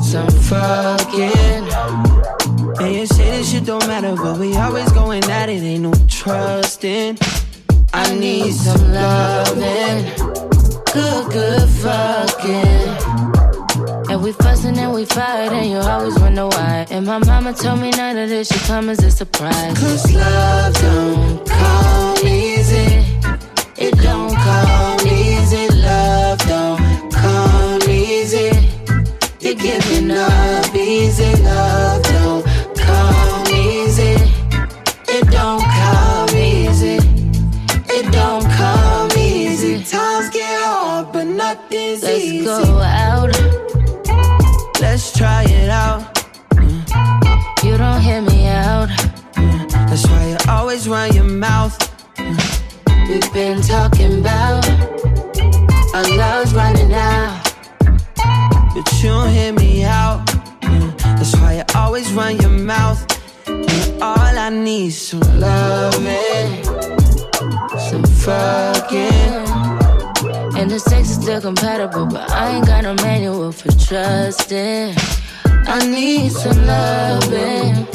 some 0.03 0.29
fucking. 0.29 1.63
And 2.81 2.93
you 2.93 3.05
say 3.05 3.31
this 3.31 3.49
shit 3.49 3.63
don't 3.63 3.87
matter, 3.87 4.13
but 4.17 4.37
we 4.37 4.53
always 4.57 4.91
going 4.91 5.23
at 5.23 5.47
it. 5.47 5.63
Ain't 5.63 5.83
no 5.83 5.93
trusting. 6.09 7.17
I 7.93 8.13
need 8.13 8.51
some 8.55 8.91
loving, 8.91 10.03
good, 10.91 11.31
good 11.31 11.69
fucking. 11.69 13.36
And 14.17 14.23
we 14.23 14.31
fussing 14.31 14.75
and 14.79 14.93
we 14.95 15.05
fight, 15.05 15.51
and 15.51 15.69
you 15.69 15.77
always 15.77 16.17
wonder 16.17 16.47
why. 16.47 16.87
And 16.89 17.05
my 17.05 17.19
mama 17.19 17.53
told 17.53 17.79
me 17.79 17.91
none 17.91 18.17
of 18.17 18.29
this 18.29 18.47
should 18.47 18.61
come 18.61 18.89
as 18.89 19.03
a 19.03 19.11
surprise. 19.11 19.77
Cause 19.77 20.11
love 20.11 20.73
don't 20.73 21.47
come 21.47 22.17
easy. 22.25 23.05
It 23.77 23.95
don't 24.01 24.33
come 24.33 25.07
easy. 25.07 25.67
Love 25.69 26.39
don't 26.47 27.11
come 27.13 27.81
easy. 27.87 28.49
You're 29.39 29.53
giving 29.53 30.09
up 30.09 30.73
easy. 30.73 31.35
Love 31.43 32.01
don't 32.01 32.43
come 32.75 33.47
easy. 33.53 34.17
It 35.09 35.29
don't 35.29 35.61
come 35.61 36.29
easy. 36.35 36.97
It 37.93 38.11
don't 38.11 38.49
come 38.49 39.11
easy. 39.15 39.83
Times 39.83 40.31
get 40.31 40.59
hard, 40.63 41.13
but 41.13 41.25
nothing's 41.25 42.01
Let's 42.01 42.17
easy. 42.17 42.47
Let's 42.47 42.67
go 42.67 42.79
out 42.79 43.76
You 47.77 47.83
don't 47.83 48.01
hear 48.01 48.21
me 48.23 48.47
out. 48.47 48.87
That's 49.35 50.03
why 50.07 50.29
you 50.29 50.37
always 50.49 50.89
run 50.89 51.13
your 51.13 51.25
mouth. 51.25 51.77
We've 53.07 53.31
been 53.31 53.61
talking 53.61 54.21
about 54.21 54.67
our 55.93 56.09
love's 56.17 56.55
running 56.55 56.91
out. 56.91 57.53
But 58.73 58.91
you 59.03 59.09
don't 59.09 59.29
hear 59.29 59.53
me 59.53 59.83
out. 59.83 60.25
That's 61.17 61.35
why 61.35 61.57
you 61.57 61.63
always 61.75 62.11
run 62.13 62.41
your 62.41 62.49
mouth. 62.49 62.99
All 64.01 64.17
I 64.17 64.49
need 64.49 64.87
is 64.87 64.99
some 64.99 65.19
loving, 65.39 66.63
some 67.77 68.03
fucking. 68.25 69.45
And 70.57 70.71
the 70.71 70.79
sex 70.79 71.11
is 71.11 71.21
still 71.21 71.41
compatible, 71.41 72.07
but 72.07 72.31
I 72.31 72.55
ain't 72.55 72.65
got 72.65 72.85
no 72.85 72.95
manual 72.95 73.51
for 73.51 73.71
trusting. 73.73 74.95
I 75.69 75.85
need 75.85 76.31
some 76.31 76.65
loving, 76.65 77.85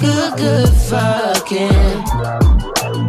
good, 0.00 0.36
good 0.36 0.68
fucking. 0.90 1.98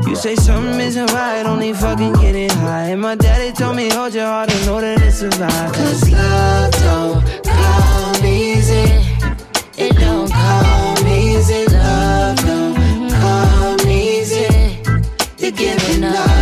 You 0.07 0.15
say 0.15 0.35
something 0.35 0.79
isn't 0.79 1.11
right, 1.11 1.43
only 1.45 1.73
fucking 1.73 2.13
get 2.13 2.35
it 2.35 2.51
high. 2.51 2.89
And 2.89 3.01
my 3.01 3.15
daddy 3.15 3.51
told 3.51 3.75
me, 3.77 3.89
hold 3.89 4.13
your 4.13 4.27
heart 4.27 4.53
and 4.53 4.65
know 4.67 4.79
that 4.79 5.01
it's 5.01 5.23
a 5.23 5.29
vibe. 5.29 5.73
Cause 5.73 6.11
love 6.11 6.71
don't 6.83 7.43
come 7.43 8.25
easy. 8.25 9.03
It 9.77 9.97
don't 9.97 10.31
come 10.31 11.07
easy. 11.07 11.65
Love 11.73 12.37
don't 12.45 13.09
come 13.09 13.89
easy. 13.89 14.77
You're 15.39 15.51
giving 15.51 16.03
up 16.03 16.38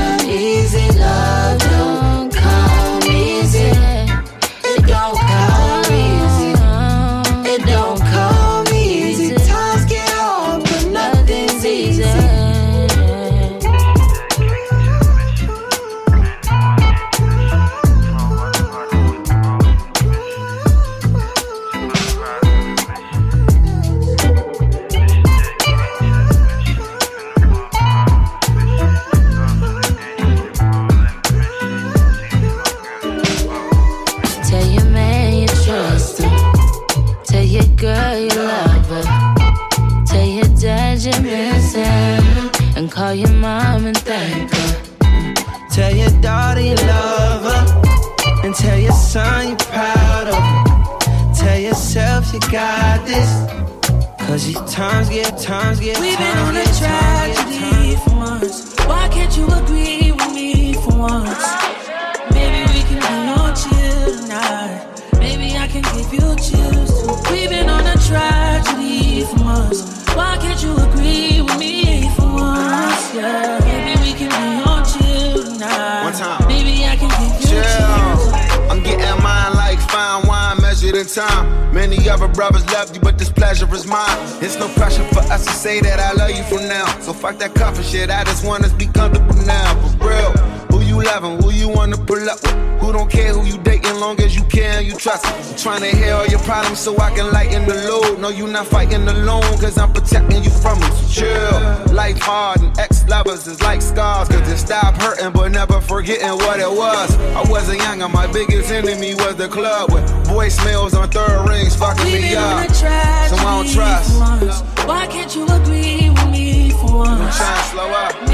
so 96.88 96.98
I 97.00 97.12
can 97.12 97.30
lighten 97.34 97.68
the 97.68 97.76
load. 97.90 98.20
No, 98.20 98.30
you 98.30 98.48
not 98.48 98.66
fighting 98.66 99.06
alone, 99.06 99.42
cause 99.60 99.78
I'm 99.78 99.92
protecting 99.92 100.42
you 100.42 100.50
from. 100.50 100.80
So 100.82 101.20
chill. 101.20 101.94
Life 101.94 102.20
hard 102.20 102.62
and 102.62 102.80
ex 102.80 103.06
lovers 103.10 103.46
is 103.46 103.62
like 103.62 103.82
scars, 103.82 104.30
cause 104.30 104.48
they 104.48 104.56
stop 104.56 104.96
hurting 104.96 105.34
but 105.34 105.50
never 105.52 105.82
forgetting 105.82 106.38
what 106.46 106.62
it 106.62 106.72
was. 106.72 107.10
I 107.36 107.44
wasn't 107.52 107.80
young 107.80 108.02
and 108.04 108.14
my 108.14 108.32
biggest 108.32 108.72
enemy 108.72 109.16
was 109.16 109.36
the 109.36 109.50
club 109.50 109.92
with 109.92 110.06
voicemails 110.28 110.98
on 110.98 111.10
third 111.10 111.50
rings 111.50 111.76
fucking 111.76 112.06
We've 112.06 112.22
me 112.22 112.36
up. 112.36 112.70
So 112.72 112.86
I 112.88 113.30
don't 113.44 113.70
trust. 113.70 114.18
once. 114.18 114.62
Why 114.88 115.08
can't 115.08 115.36
you 115.36 115.44
agree 115.46 116.10
with 116.10 116.30
me 116.32 116.72
for 116.72 117.04
I'm 117.06 117.20
once? 117.20 117.36
trying 117.36 117.58
to 117.58 117.70
slow 117.70 117.90
up. 117.90 118.27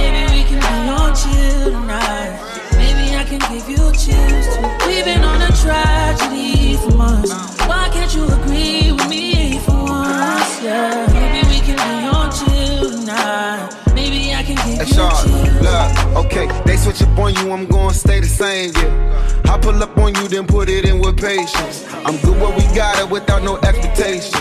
Look, 14.84 16.26
okay, 16.26 16.48
they 16.66 16.76
switch 16.76 17.02
up 17.02 17.18
on 17.18 17.34
you, 17.36 17.52
I'm 17.54 17.66
gonna 17.68 17.94
stay 17.94 18.20
the 18.20 18.28
same, 18.28 18.74
yeah. 18.76 19.42
I 19.46 19.58
pull 19.58 19.82
up 19.82 19.98
on 19.98 20.14
you, 20.16 20.28
then 20.28 20.46
put 20.46 20.68
it 20.68 20.84
in 20.84 21.00
with 21.00 21.18
patience. 21.18 21.86
I'm 22.06 22.18
good 22.18 22.38
where 22.42 22.52
we 22.58 22.64
got 22.76 23.00
it 23.00 23.10
without 23.10 23.44
no 23.44 23.58
expectations. 23.60 24.36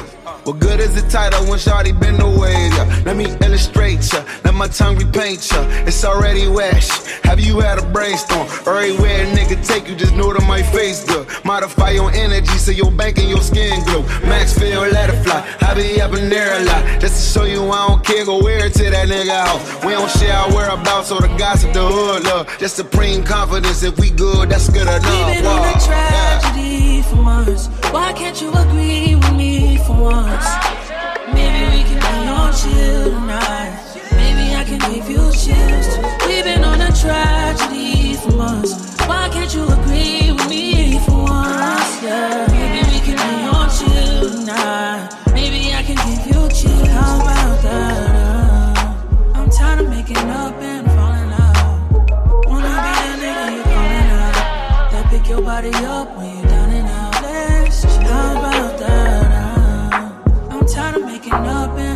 What 0.45 0.59
good 0.59 0.80
is 0.80 1.01
the 1.01 1.09
title 1.09 1.47
when 1.47 1.57
Shawty 1.57 1.99
been 2.01 2.20
away? 2.20 2.51
Yeah. 2.74 3.03
Let 3.07 3.16
me 3.16 3.26
illustrate 3.47 4.12
ya, 4.12 4.24
let 4.45 4.55
my 4.55 4.66
tongue 4.66 4.97
repaint 4.97 5.49
ya. 5.49 5.62
It's 5.86 6.05
already 6.05 6.49
wet. 6.49 6.82
Have 7.22 7.38
you 7.38 7.61
had 7.61 7.78
a 7.78 7.86
brainstorm? 7.93 8.49
Everywhere 8.66 9.22
a 9.22 9.26
nigga 9.36 9.64
take 9.64 9.88
you, 9.88 9.95
just 9.95 10.16
know 10.16 10.32
that 10.32 10.43
my 10.49 10.61
face 10.61 11.05
good. 11.05 11.28
Modify 11.45 11.90
your 11.90 12.11
energy 12.11 12.59
so 12.59 12.72
your 12.72 12.90
bank 12.90 13.18
and 13.18 13.28
your 13.28 13.40
skin 13.40 13.84
glow. 13.84 14.03
Max 14.26 14.59
feel, 14.59 14.80
let 14.80 15.11
it 15.11 15.22
fly. 15.22 15.47
I 15.61 15.74
be 15.74 16.01
up 16.01 16.12
in 16.14 16.28
there 16.28 16.61
a 16.61 16.64
lot. 16.64 17.01
Just 17.01 17.14
to 17.34 17.38
show 17.38 17.45
you 17.47 17.62
I 17.70 17.86
don't 17.86 18.05
care, 18.05 18.24
go 18.24 18.43
wear 18.43 18.66
it 18.66 18.74
to 18.74 18.90
that 18.90 19.07
nigga 19.07 19.47
house. 19.47 19.84
We 19.84 19.93
don't 19.93 20.11
share 20.11 20.34
our 20.34 20.51
whereabouts 20.53 21.12
or 21.12 21.20
the 21.20 21.28
gossip, 21.38 21.72
the 21.72 21.86
hood 21.86 22.24
love. 22.24 22.49
Just 22.59 22.74
supreme 22.74 23.22
confidence. 23.22 23.84
If 23.84 23.97
we 24.01 24.11
good, 24.11 24.49
that's 24.49 24.68
good 24.68 24.82
enough. 24.82 25.05
We've 25.05 25.36
been 25.36 25.47
on 25.47 25.68
a 25.68 25.80
tragedy 25.80 27.03
for 27.03 27.16
months. 27.16 27.68
Why 27.93 28.12
can't 28.12 28.40
you 28.40 28.53
agree 28.53 29.14
with 29.14 29.34
me 29.34 29.76
for 29.78 29.95
once? 29.95 30.31
Maybe 30.32 31.62
we 31.76 31.82
can 31.84 32.00
be 32.00 32.28
on 32.28 32.52
chill 32.54 33.04
tonight. 33.10 33.72
Maybe 34.12 34.54
I 34.56 34.64
can 34.64 34.78
give 34.90 35.08
you 35.10 35.30
chills. 35.32 35.88
We've 36.26 36.44
been 36.44 36.64
on 36.64 36.80
a 36.80 36.90
tragedy 36.92 38.14
for 38.14 38.32
months. 38.32 38.96
Why 39.06 39.28
can't 39.28 39.52
you 39.54 39.64
agree 39.68 40.32
with 40.32 40.48
me 40.48 40.98
for 41.00 41.24
once? 41.24 42.02
Yeah. 42.02 42.46
Maybe 42.50 42.80
we 42.92 42.98
can 43.06 43.16
be 43.20 43.32
on 43.56 43.68
chill 43.76 44.30
tonight. 44.30 45.08
Maybe 45.34 45.74
I 45.74 45.82
can 45.82 45.96
give 46.08 46.26
you 46.26 46.48
chills. 46.48 46.88
How 46.88 47.20
about 47.20 47.62
that? 47.62 48.16
Uh, 48.16 49.34
I'm 49.34 49.50
tired 49.50 49.80
of 49.80 49.88
making 49.90 50.16
up 50.16 50.54
and 50.54 50.86
falling 50.96 51.32
out. 51.44 52.48
Wanna 52.48 52.68
be 52.84 52.92
that 53.00 53.18
nigga 53.22 53.46
you 53.56 53.62
calling 53.74 54.10
out. 54.20 54.36
That 54.92 55.04
pick 55.10 55.28
your 55.28 55.42
body 55.42 55.74
up 55.74 56.16
when 56.16 56.36
you're 56.38 56.41
making 61.32 61.48
up 61.48 61.70
and 61.78 61.91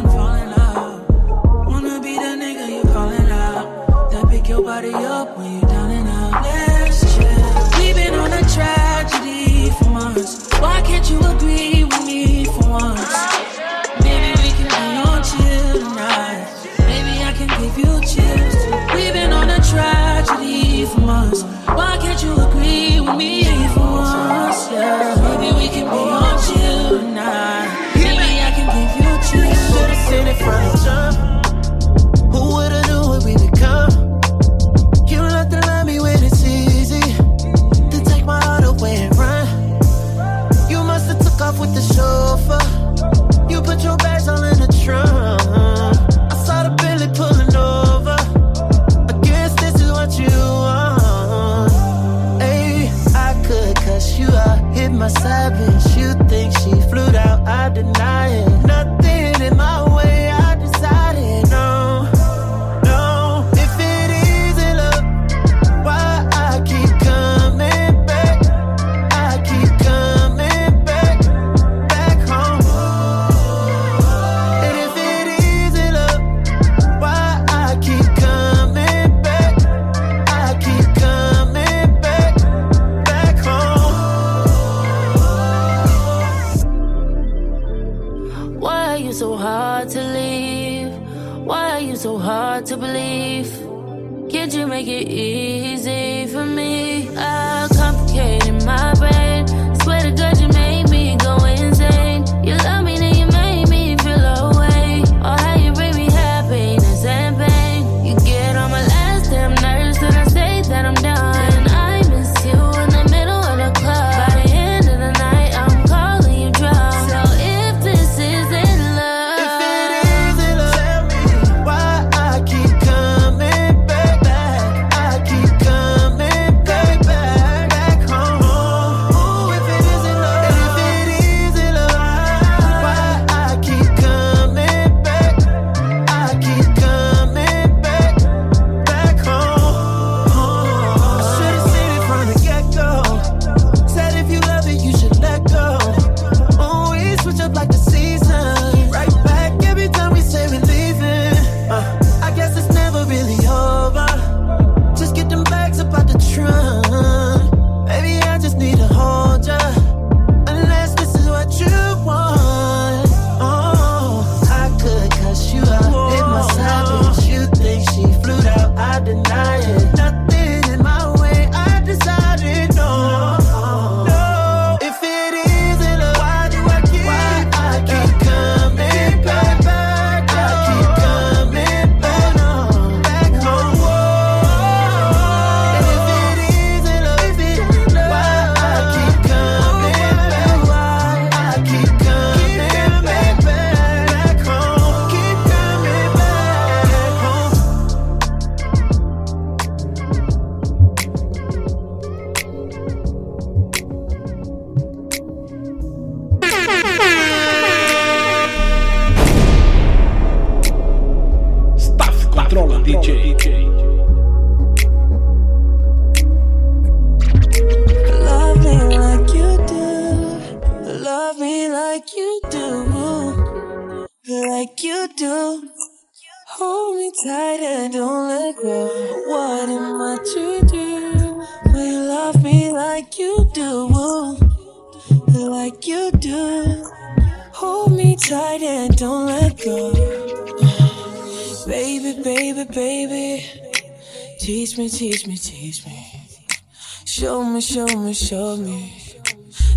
me, 247.57 247.63
show 247.63 247.87
me, 247.87 248.13
show 248.13 248.57
me 248.59 248.93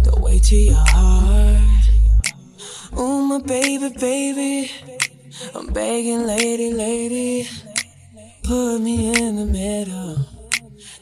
the 0.03 0.13
way 0.19 0.37
to 0.37 0.55
your 0.55 0.83
heart. 0.89 1.89
Oh, 2.91 3.21
my 3.25 3.39
baby, 3.39 3.87
baby. 3.97 4.69
I'm 5.55 5.67
begging, 5.67 6.27
lady, 6.27 6.73
lady. 6.73 7.47
Put 8.43 8.79
me 8.79 9.15
in 9.17 9.37
the 9.37 9.45
middle. 9.45 10.17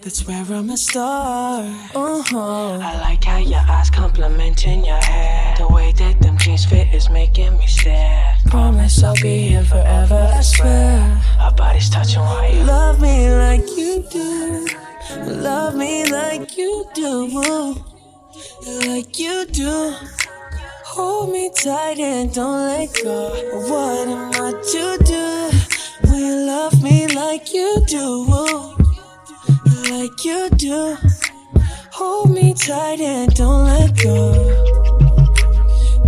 That's 0.02 0.28
where 0.28 0.46
I'm 0.52 0.70
a 0.70 0.78
star. 0.78 1.64
Uh-huh. 1.96 2.80
I 2.80 3.00
like 3.02 3.24
how 3.24 3.38
your 3.38 3.66
eyes 3.68 3.90
complimenting 3.90 4.86
your 4.86 5.02
hair. 5.02 5.56
The 5.58 5.68
way 5.74 5.94
that 5.94 6.22
them 6.22 6.38
jeans 6.38 6.66
fit 6.66 6.94
is 6.94 7.10
making 7.10 7.58
me 7.58 7.66
stare. 7.66 8.38
Promise 8.52 9.02
I'll 9.02 9.16
be 9.16 9.48
here 9.48 9.64
forever, 9.64 10.32
I 10.32 10.42
swear. 10.42 11.24
Our 11.40 11.54
bodies 11.54 11.90
touching 11.90 12.22
while 12.22 12.54
you 12.54 12.64
Love 12.66 13.02
me 13.02 13.34
like 13.34 13.68
you 13.76 14.06
do. 14.12 14.87
Love 15.16 15.76
me 15.76 16.06
like 16.06 16.58
you 16.58 16.86
do. 16.94 17.30
Oh, 17.34 17.86
like 18.86 19.18
you 19.18 19.46
do. 19.46 19.96
Hold 20.86 21.32
me 21.32 21.50
tight 21.56 22.00
and 22.00 22.34
don't 22.34 22.66
let 22.66 22.90
go. 23.04 23.30
What 23.70 24.08
am 24.08 24.32
I 24.34 24.52
to 24.52 24.98
do 25.06 26.10
when 26.10 26.20
you 26.20 26.46
love 26.46 26.84
me 26.84 27.08
like 27.08 27.54
you 27.54 27.84
do? 27.88 28.26
Oh, 28.30 28.76
like 29.90 30.26
you 30.26 30.50
do. 30.58 30.98
Hold 31.92 32.32
me 32.32 32.54
tight 32.54 33.00
and 33.00 33.34
don't 33.34 33.66
let 33.66 33.96
go. 34.04 34.34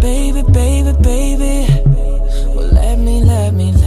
Baby, 0.02 0.44
baby, 0.52 0.94
baby. 1.02 1.68
Well, 2.54 2.68
let 2.74 3.00
me, 3.00 3.24
let 3.24 3.54
me. 3.54 3.79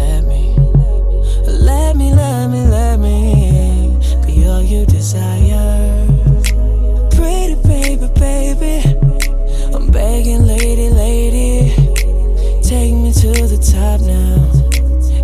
Top 13.73 14.01
now. 14.03 14.37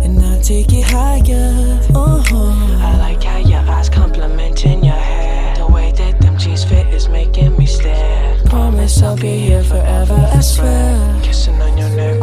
And 0.03 0.19
I'll 0.19 0.41
take 0.41 0.73
it 0.73 0.83
higher. 0.83 1.79
Uh-huh. 1.93 2.87
I 2.87 2.97
like 2.97 3.23
how 3.23 3.37
your 3.37 3.59
eyes 3.59 3.89
complimenting 3.89 4.83
your 4.83 4.95
hair. 4.95 5.55
The 5.55 5.67
way 5.67 5.91
that 5.91 6.19
them 6.19 6.35
jeans 6.37 6.63
fit 6.63 6.87
is 6.87 7.07
making 7.07 7.55
me 7.57 7.67
stare. 7.67 8.37
Promise 8.45 9.03
I'll 9.03 9.15
be 9.15 9.37
here 9.37 9.63
forever, 9.63 10.19
I 10.33 10.39
swear. 10.41 11.21
Kissing 11.21 11.61
on 11.61 11.77
your 11.77 11.89
neck 11.89 12.19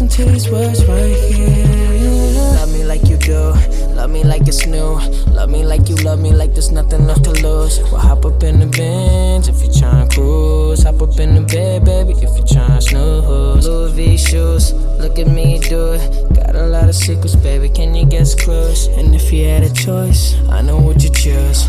listen 0.00 0.24
to 0.24 0.30
these 0.30 0.50
words 0.50 0.84
right 0.86 1.16
here. 1.32 2.34
Love 2.56 2.72
me 2.72 2.84
like 2.84 3.06
you 3.06 3.16
do. 3.18 3.52
Love 3.94 4.10
me 4.10 4.24
like 4.24 4.48
it's 4.48 4.66
new. 4.66 4.98
Love 5.32 5.50
me 5.50 5.62
like 5.62 5.88
you 5.88 5.96
love 5.96 6.20
me 6.20 6.32
like 6.32 6.52
there's 6.54 6.70
nothing 6.72 7.06
left 7.06 7.24
to 7.24 7.32
lose. 7.32 7.80
Well, 7.90 7.98
hop 7.98 8.24
up 8.24 8.42
in 8.42 8.60
the 8.60 8.66
Benz 8.66 9.48
if 9.48 9.62
you 9.62 9.68
tryna 9.68 10.10
cruise. 10.10 10.84
Hop 10.84 11.02
up 11.02 11.18
in 11.18 11.34
the 11.34 11.42
bed, 11.42 11.84
baby, 11.84 12.12
if 12.12 12.36
you 12.36 12.44
tryna 12.44 12.82
snooze. 12.82 13.66
Louis 13.66 13.92
V 13.92 14.16
shoes, 14.16 14.72
look 14.72 15.18
at 15.18 15.26
me 15.26 15.58
do 15.58 15.92
it. 15.92 16.34
Got 16.34 16.54
a 16.54 16.66
lot 16.66 16.88
of 16.88 16.94
secrets, 16.94 17.36
baby. 17.36 17.68
Can 17.68 17.94
you 17.94 18.06
guess 18.06 18.34
clues? 18.34 18.86
And 18.96 19.14
if 19.14 19.30
you 19.32 19.44
had 19.44 19.64
a 19.64 19.72
choice, 19.72 20.34
I 20.48 20.62
know 20.62 20.78
what 20.78 21.02
you 21.02 21.10
choose. 21.10 21.66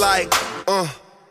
Like, 0.00 0.32
uh, 0.66 0.88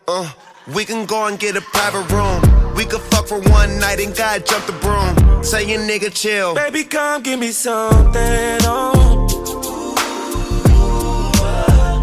uh. 0.08 0.32
We 0.76 0.86
can 0.86 1.08
go 1.08 1.26
and 1.26 1.40
get 1.40 1.58
a 1.58 1.62
private 1.62 2.08
room. 2.12 2.76
We 2.76 2.86
could 2.86 3.02
fuck 3.10 3.28
for 3.28 3.40
one 3.42 3.80
night 3.80 4.00
and 4.00 4.16
God 4.16 4.46
jump 4.46 4.68
the 4.68 4.74
broom. 4.74 5.44
Say 5.44 5.66
your 5.68 5.80
nigga 5.80 6.14
chill. 6.14 6.54
Baby, 6.54 6.84
come 6.84 7.24
give 7.24 7.40
me 7.40 7.52
something. 7.52 8.60
Oh. 8.64 9.26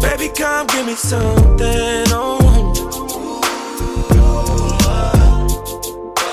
Baby, 0.01 0.27
come 0.35 0.67
give 0.67 0.85
me 0.85 0.95
something. 0.95 2.03
Oh. 2.11 2.37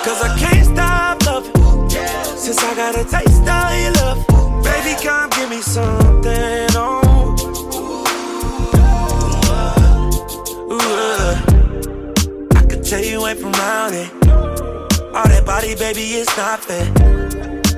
Cause 0.04 0.20
I 0.20 0.36
can't 0.36 0.66
stop 0.66 1.24
loving. 1.24 1.88
Since 2.36 2.58
I 2.58 2.74
got 2.74 2.96
a 2.96 3.04
taste 3.04 3.46
of 3.46 3.72
your 3.80 3.92
love. 4.02 4.64
Baby, 4.64 4.96
come 5.00 5.30
give 5.30 5.48
me 5.48 5.60
something. 5.62 6.73
drowning. 13.64 14.10
All 15.16 15.28
that 15.32 15.44
body, 15.46 15.74
baby, 15.74 16.04
is 16.20 16.28
not 16.36 16.60
fair. 16.66 16.86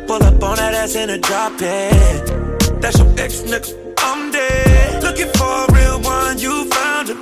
Pull 0.06 0.22
up 0.22 0.42
on 0.42 0.56
that 0.56 0.74
ass 0.74 0.94
in 0.96 1.10
a 1.10 1.18
drop 1.18 1.52
it. 1.60 2.80
That's 2.80 2.98
your 2.98 3.10
ex, 3.18 3.42
nigga. 3.42 3.70
I'm 3.98 4.32
dead. 4.32 5.02
Looking 5.02 5.30
for 5.38 5.52
a 5.64 5.66
real 5.76 5.98
one, 6.00 6.38
you 6.38 6.54
found 6.76 7.10
it. 7.10 7.18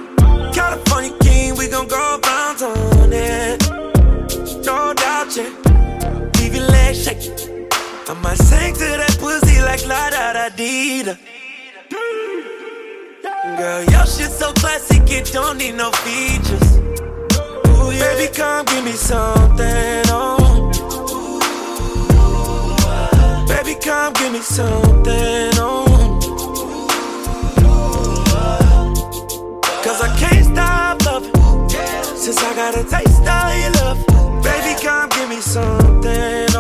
California 0.54 1.12
king, 1.20 1.56
we 1.56 1.68
gon' 1.68 1.88
go 1.88 2.20
rounds 2.24 2.62
on 2.62 3.12
it. 3.12 3.60
No 4.68 4.94
doubt, 4.94 5.30
yeah. 5.36 5.50
Leave 6.36 6.54
your 6.54 6.68
legs 6.76 7.04
shaking. 7.04 7.36
I 8.08 8.14
might 8.22 8.38
sing 8.38 8.72
to 8.80 8.88
that 9.00 9.16
pussy 9.20 9.60
like 9.68 9.84
la 9.86 10.10
da 10.14 10.32
da 10.36 10.48
dee 10.56 11.02
da. 11.02 11.14
Girl, 13.58 13.82
your 13.92 14.06
shit 14.06 14.30
so 14.40 14.52
classic, 14.54 15.02
it 15.08 15.30
don't 15.32 15.58
need 15.58 15.74
no 15.74 15.90
features 16.04 16.93
yeah. 17.96 18.14
Baby, 18.14 18.26
come 18.34 18.64
give 18.66 18.84
me 18.84 18.92
something, 18.92 20.02
oh. 20.08 20.70
Ooh, 22.12 22.76
uh. 22.86 23.46
Baby, 23.46 23.74
come 23.80 24.12
give 24.14 24.32
me 24.32 24.40
something, 24.40 25.50
oh. 25.58 25.84
Ooh, 27.60 28.24
uh. 28.36 29.82
Cause 29.84 30.00
I 30.02 30.08
can't 30.18 30.44
stop 30.46 31.04
loving. 31.04 31.30
Yeah. 31.70 32.02
Since 32.02 32.38
I 32.38 32.54
got 32.54 32.74
a 32.76 32.84
taste 32.84 33.26
of 33.26 33.56
your 33.62 33.72
love. 33.80 33.98
Baby, 34.42 34.74
come 34.82 35.08
give 35.10 35.28
me 35.28 35.40
something. 35.40 36.53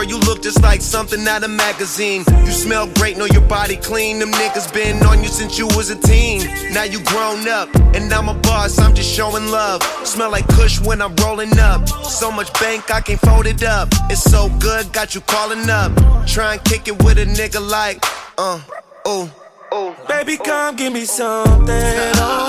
Girl, 0.00 0.08
you 0.08 0.18
look 0.20 0.40
just 0.42 0.62
like 0.62 0.80
something 0.80 1.28
out 1.28 1.44
of 1.44 1.50
magazine. 1.50 2.24
You 2.46 2.52
smell 2.52 2.86
great, 2.94 3.18
know 3.18 3.26
your 3.26 3.42
body 3.42 3.76
clean. 3.76 4.18
Them 4.18 4.32
niggas 4.32 4.72
been 4.72 4.96
on 5.04 5.22
you 5.22 5.28
since 5.28 5.58
you 5.58 5.66
was 5.66 5.90
a 5.90 5.94
teen. 5.94 6.46
Now 6.72 6.84
you 6.84 7.04
grown 7.04 7.46
up, 7.46 7.68
and 7.94 8.10
I'm 8.10 8.30
a 8.30 8.34
boss, 8.40 8.78
I'm 8.78 8.94
just 8.94 9.14
showing 9.14 9.48
love. 9.48 9.82
Smell 10.06 10.30
like 10.30 10.48
Kush 10.48 10.80
when 10.80 11.02
I'm 11.02 11.14
rolling 11.16 11.58
up. 11.58 11.86
So 11.86 12.32
much 12.32 12.50
bank, 12.58 12.90
I 12.90 13.02
can't 13.02 13.20
fold 13.20 13.46
it 13.46 13.62
up. 13.62 13.90
It's 14.08 14.22
so 14.22 14.48
good, 14.58 14.90
got 14.90 15.14
you 15.14 15.20
calling 15.20 15.68
up. 15.68 15.92
Try 16.26 16.54
and 16.54 16.64
kick 16.64 16.88
it 16.88 17.02
with 17.04 17.18
a 17.18 17.26
nigga 17.26 17.60
like, 17.60 18.02
uh, 18.38 18.58
oh. 19.04 19.30
oh. 19.70 19.94
Baby, 20.08 20.38
come 20.38 20.76
give 20.76 20.94
me 20.94 21.04
something. 21.04 21.68
Oh. 21.68 22.46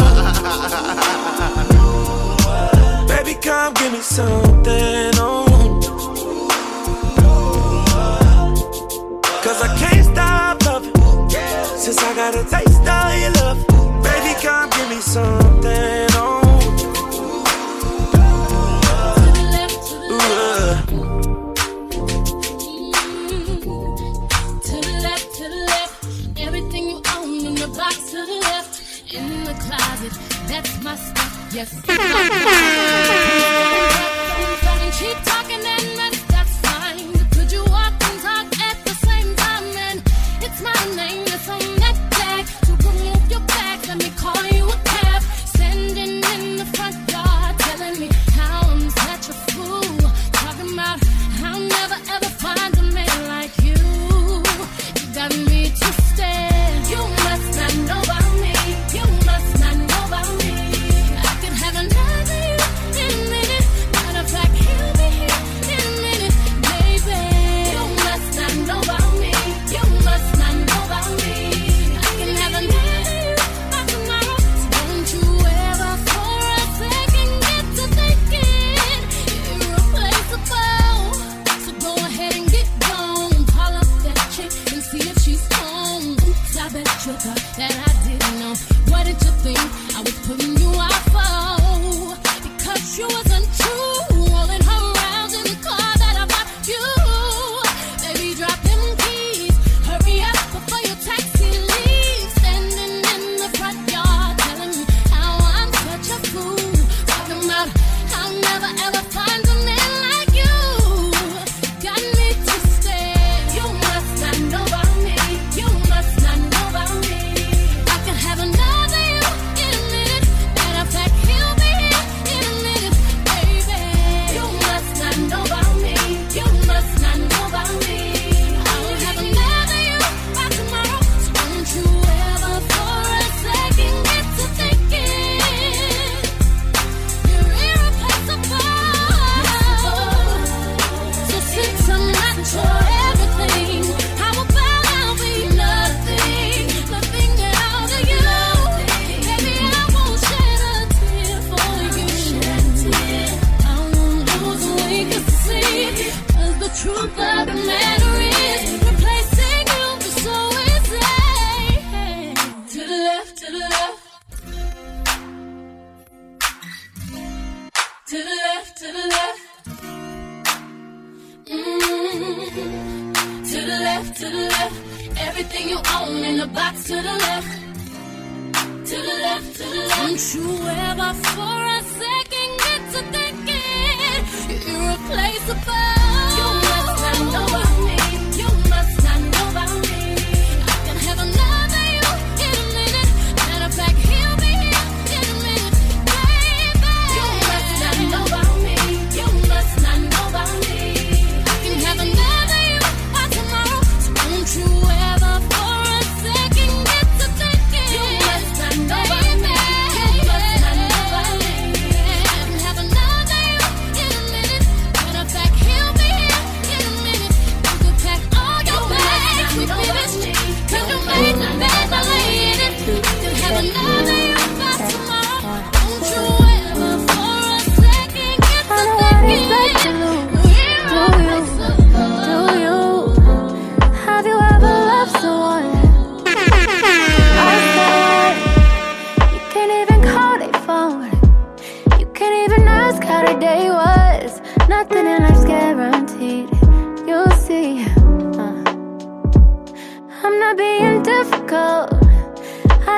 Baby, 3.09 3.37
come 3.41 3.73
give 3.73 3.91
me 3.91 3.99
something. 3.99 5.11
Oh. 5.15 5.50
since 11.93 12.03
I 12.03 12.15
got 12.15 12.35
a 12.35 12.43
taste 12.49 12.87
of 12.87 13.19
your 13.19 13.31
love. 13.43 13.67
Baby, 14.03 14.39
come 14.41 14.69
give 14.69 14.89
me 14.89 15.01
something. 15.01 16.07
Oh. 16.13 16.50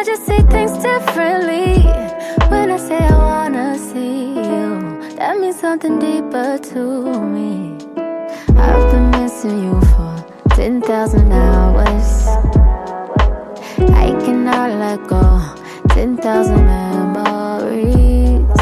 I 0.04 0.06
just 0.06 0.26
say 0.26 0.42
things 0.42 0.74
differently. 0.84 1.80
When 2.52 2.72
I 2.72 2.76
say 2.76 2.98
I 2.98 3.16
wanna 3.16 3.80
see 3.80 4.34
you, 4.34 5.00
that 5.16 5.40
means 5.40 5.58
something 5.62 5.98
deeper 5.98 6.58
to 6.58 7.22
me. 7.24 7.78
I've 8.50 8.92
been 8.92 9.12
missing 9.12 9.64
you 9.64 9.80
for 9.80 10.26
10,000 10.58 11.32
hours. 11.32 12.28
I 13.96 14.12
cannot 14.26 14.72
let 14.72 15.08
go. 15.08 15.40
10,000 15.96 16.66
memories. 16.66 18.60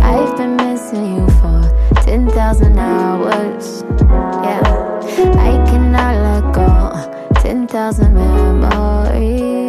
I've 0.00 0.36
been 0.36 0.54
missing 0.54 1.16
you 1.16 1.26
for 1.40 1.62
10,000 2.02 2.78
hours. 2.78 3.82
Yeah, 4.46 4.62
I 5.34 5.50
cannot 5.66 6.14
let 6.14 6.54
go. 6.54 7.42
10,000 7.42 8.14
memories. 8.14 9.59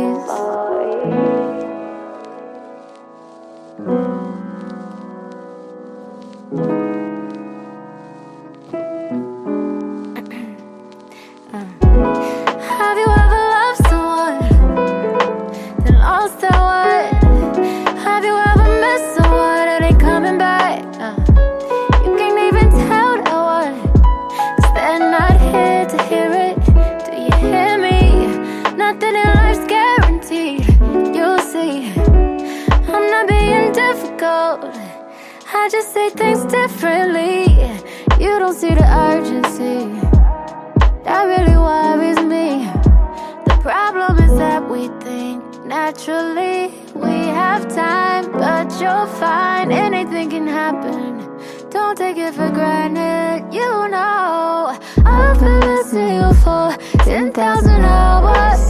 Things 36.16 36.43
differently. 36.51 37.45
You 38.20 38.38
don't 38.39 38.53
see 38.53 38.74
the 38.76 38.84
urgency. 38.84 39.88
That 41.05 41.24
really 41.24 41.55
worries 41.55 42.20
me. 42.20 42.66
The 43.45 43.57
problem 43.62 44.20
is 44.20 44.38
that 44.38 44.70
we 44.70 44.89
think 44.99 45.41
naturally 45.66 46.74
we 46.93 47.28
have 47.28 47.74
time, 47.74 48.30
but 48.34 48.70
you'll 48.82 49.07
find 49.07 49.72
anything 49.72 50.30
can 50.30 50.47
happen. 50.47 51.20
Don't 51.70 51.97
take 51.97 52.18
it 52.18 52.34
for 52.34 52.49
granted, 52.49 53.53
you 53.53 53.88
know. 53.89 54.78
I've 55.05 55.39
been 55.39 55.62
you 56.20 56.34
for 56.43 56.76
10,000 57.03 57.86
hours. 57.86 58.64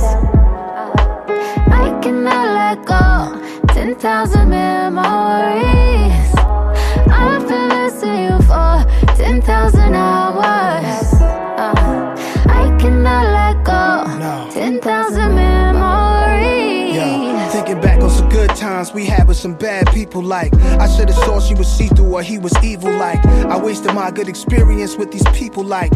I 1.82 2.00
cannot 2.04 2.48
let 2.60 2.86
go. 2.86 3.74
10,000 3.74 4.48
memories. 4.48 6.21
10,000 9.32 9.96
hours. 9.96 11.14
Uh, 11.14 11.74
I 12.50 12.78
cannot 12.78 13.26
let 13.28 13.64
go. 13.64 14.52
10,000 14.52 15.34
memories. 15.34 16.94
Yeah, 16.94 17.48
thinking 17.48 17.80
back 17.80 18.02
on 18.02 18.10
some 18.10 18.28
good 18.28 18.50
times 18.58 18.92
we 18.92 19.06
had 19.06 19.30
with 19.30 19.38
some 19.38 19.54
bad 19.54 19.90
people 19.94 20.22
like 20.22 20.54
I 20.54 20.90
should 20.90 21.08
have 21.08 21.18
saw 21.24 21.40
she 21.40 21.56
was 21.56 21.72
see 21.72 21.88
through 21.88 22.14
or 22.14 22.22
he 22.22 22.40
was 22.40 22.54
evil 22.62 22.92
like 22.92 23.26
I 23.26 23.58
wasted 23.58 23.94
my 23.94 24.12
good 24.12 24.28
experience 24.28 24.98
with 24.98 25.14
these 25.14 25.26
people 25.30 25.64
like 25.64 25.94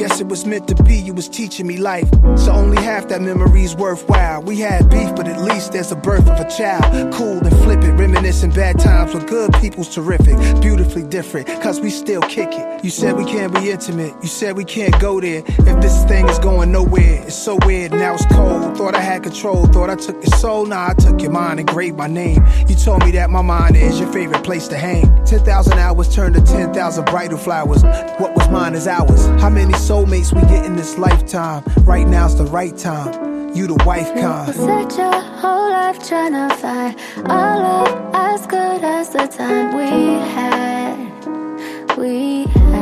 Guess 0.00 0.18
it 0.18 0.28
was 0.28 0.46
meant 0.46 0.66
to 0.68 0.82
be, 0.82 0.96
you 0.96 1.12
was 1.12 1.28
teaching 1.28 1.66
me 1.66 1.76
life. 1.76 2.08
So 2.34 2.52
only 2.52 2.82
half 2.82 3.08
that 3.08 3.20
memory's 3.20 3.76
worthwhile. 3.76 4.40
We 4.40 4.58
had 4.58 4.88
beef, 4.88 5.14
but 5.14 5.28
at 5.28 5.42
least 5.42 5.72
there's 5.72 5.92
a 5.92 5.94
birth 5.94 6.26
of 6.26 6.40
a 6.40 6.48
child. 6.48 7.12
Cool 7.12 7.36
and 7.36 7.54
flip 7.58 7.84
it, 7.84 7.92
reminiscing 7.92 8.52
bad 8.52 8.80
times 8.80 9.12
with 9.12 9.28
good 9.28 9.52
people's 9.60 9.94
terrific. 9.94 10.38
Beautifully 10.62 11.02
different, 11.02 11.48
cause 11.62 11.82
we 11.82 11.90
still 11.90 12.22
kick 12.22 12.48
it. 12.50 12.82
You 12.82 12.88
said 12.88 13.14
we 13.14 13.26
can't 13.26 13.52
be 13.52 13.70
intimate, 13.70 14.14
you 14.22 14.28
said 14.28 14.56
we 14.56 14.64
can't 14.64 14.98
go 15.02 15.20
there. 15.20 15.42
If 15.46 15.82
this 15.82 16.02
thing 16.04 16.26
is 16.30 16.38
going 16.38 16.72
nowhere, 16.72 17.22
it's 17.26 17.36
so 17.36 17.58
weird, 17.66 17.92
now 17.92 18.14
it's 18.14 18.24
cold. 18.24 18.78
Thought 18.78 18.94
I 18.94 19.00
had 19.00 19.22
control, 19.22 19.66
thought 19.66 19.90
I 19.90 19.96
took 19.96 20.14
your 20.14 20.34
soul, 20.38 20.64
nah, 20.64 20.92
I 20.92 20.94
took 20.94 21.20
your 21.20 21.32
mind 21.32 21.60
and 21.60 21.68
graved 21.68 21.98
my 21.98 22.06
name. 22.06 22.42
You 22.66 22.74
told 22.74 23.04
me 23.04 23.10
that 23.10 23.28
my 23.28 23.42
mind 23.42 23.76
is 23.76 24.00
your 24.00 24.10
favorite 24.10 24.44
place 24.44 24.66
to 24.68 24.78
hang. 24.78 25.22
10,000 25.26 25.74
hours 25.74 26.14
turned 26.14 26.36
to 26.36 26.40
10,000 26.40 27.04
bridal 27.04 27.36
flowers. 27.36 27.82
What 27.82 28.39
mine 28.50 28.74
is 28.74 28.86
ours. 28.86 29.26
How 29.40 29.50
many 29.50 29.72
soulmates 29.74 30.34
we 30.34 30.42
get 30.42 30.64
in 30.66 30.76
this 30.76 30.98
lifetime? 30.98 31.62
Right 31.84 32.06
now's 32.06 32.36
the 32.36 32.44
right 32.44 32.76
time. 32.76 33.54
You 33.54 33.66
the 33.66 33.82
wife 33.84 34.12
kind. 34.14 34.54
Such 34.54 34.98
a 34.98 35.20
whole 35.20 35.70
life 35.70 36.06
trying 36.06 36.32
to 36.32 36.54
find 36.56 36.96
our 37.30 37.56
love 37.58 38.14
as 38.14 38.46
good 38.46 38.84
as 38.84 39.10
the 39.10 39.26
time 39.26 39.76
we 39.76 40.18
had. 40.34 41.96
We 41.96 42.44
had. 42.44 42.80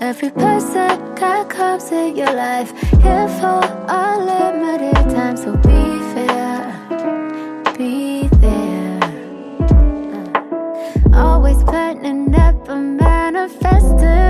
Every 0.00 0.30
person 0.30 1.14
that 1.16 1.50
comes 1.50 1.90
in 1.90 2.16
your 2.16 2.32
life 2.32 2.70
here 3.02 3.28
for 3.40 3.60
a 3.88 4.18
limited 4.18 4.94
time, 5.14 5.36
so 5.36 5.56
be 5.56 5.77
manifesting. 13.48 14.27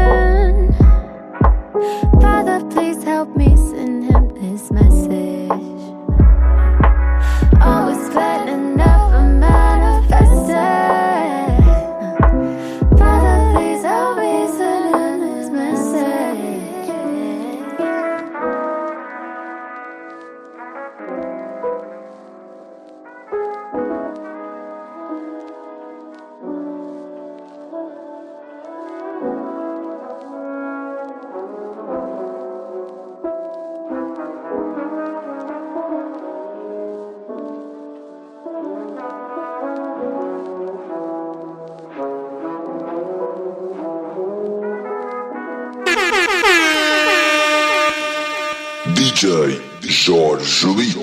Jorge 50.09 50.67
Lee. 50.69 50.95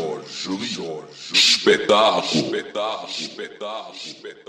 Espetáculo. 1.32 2.42
Espetáculo. 2.42 3.08
Espetáculo. 3.08 4.45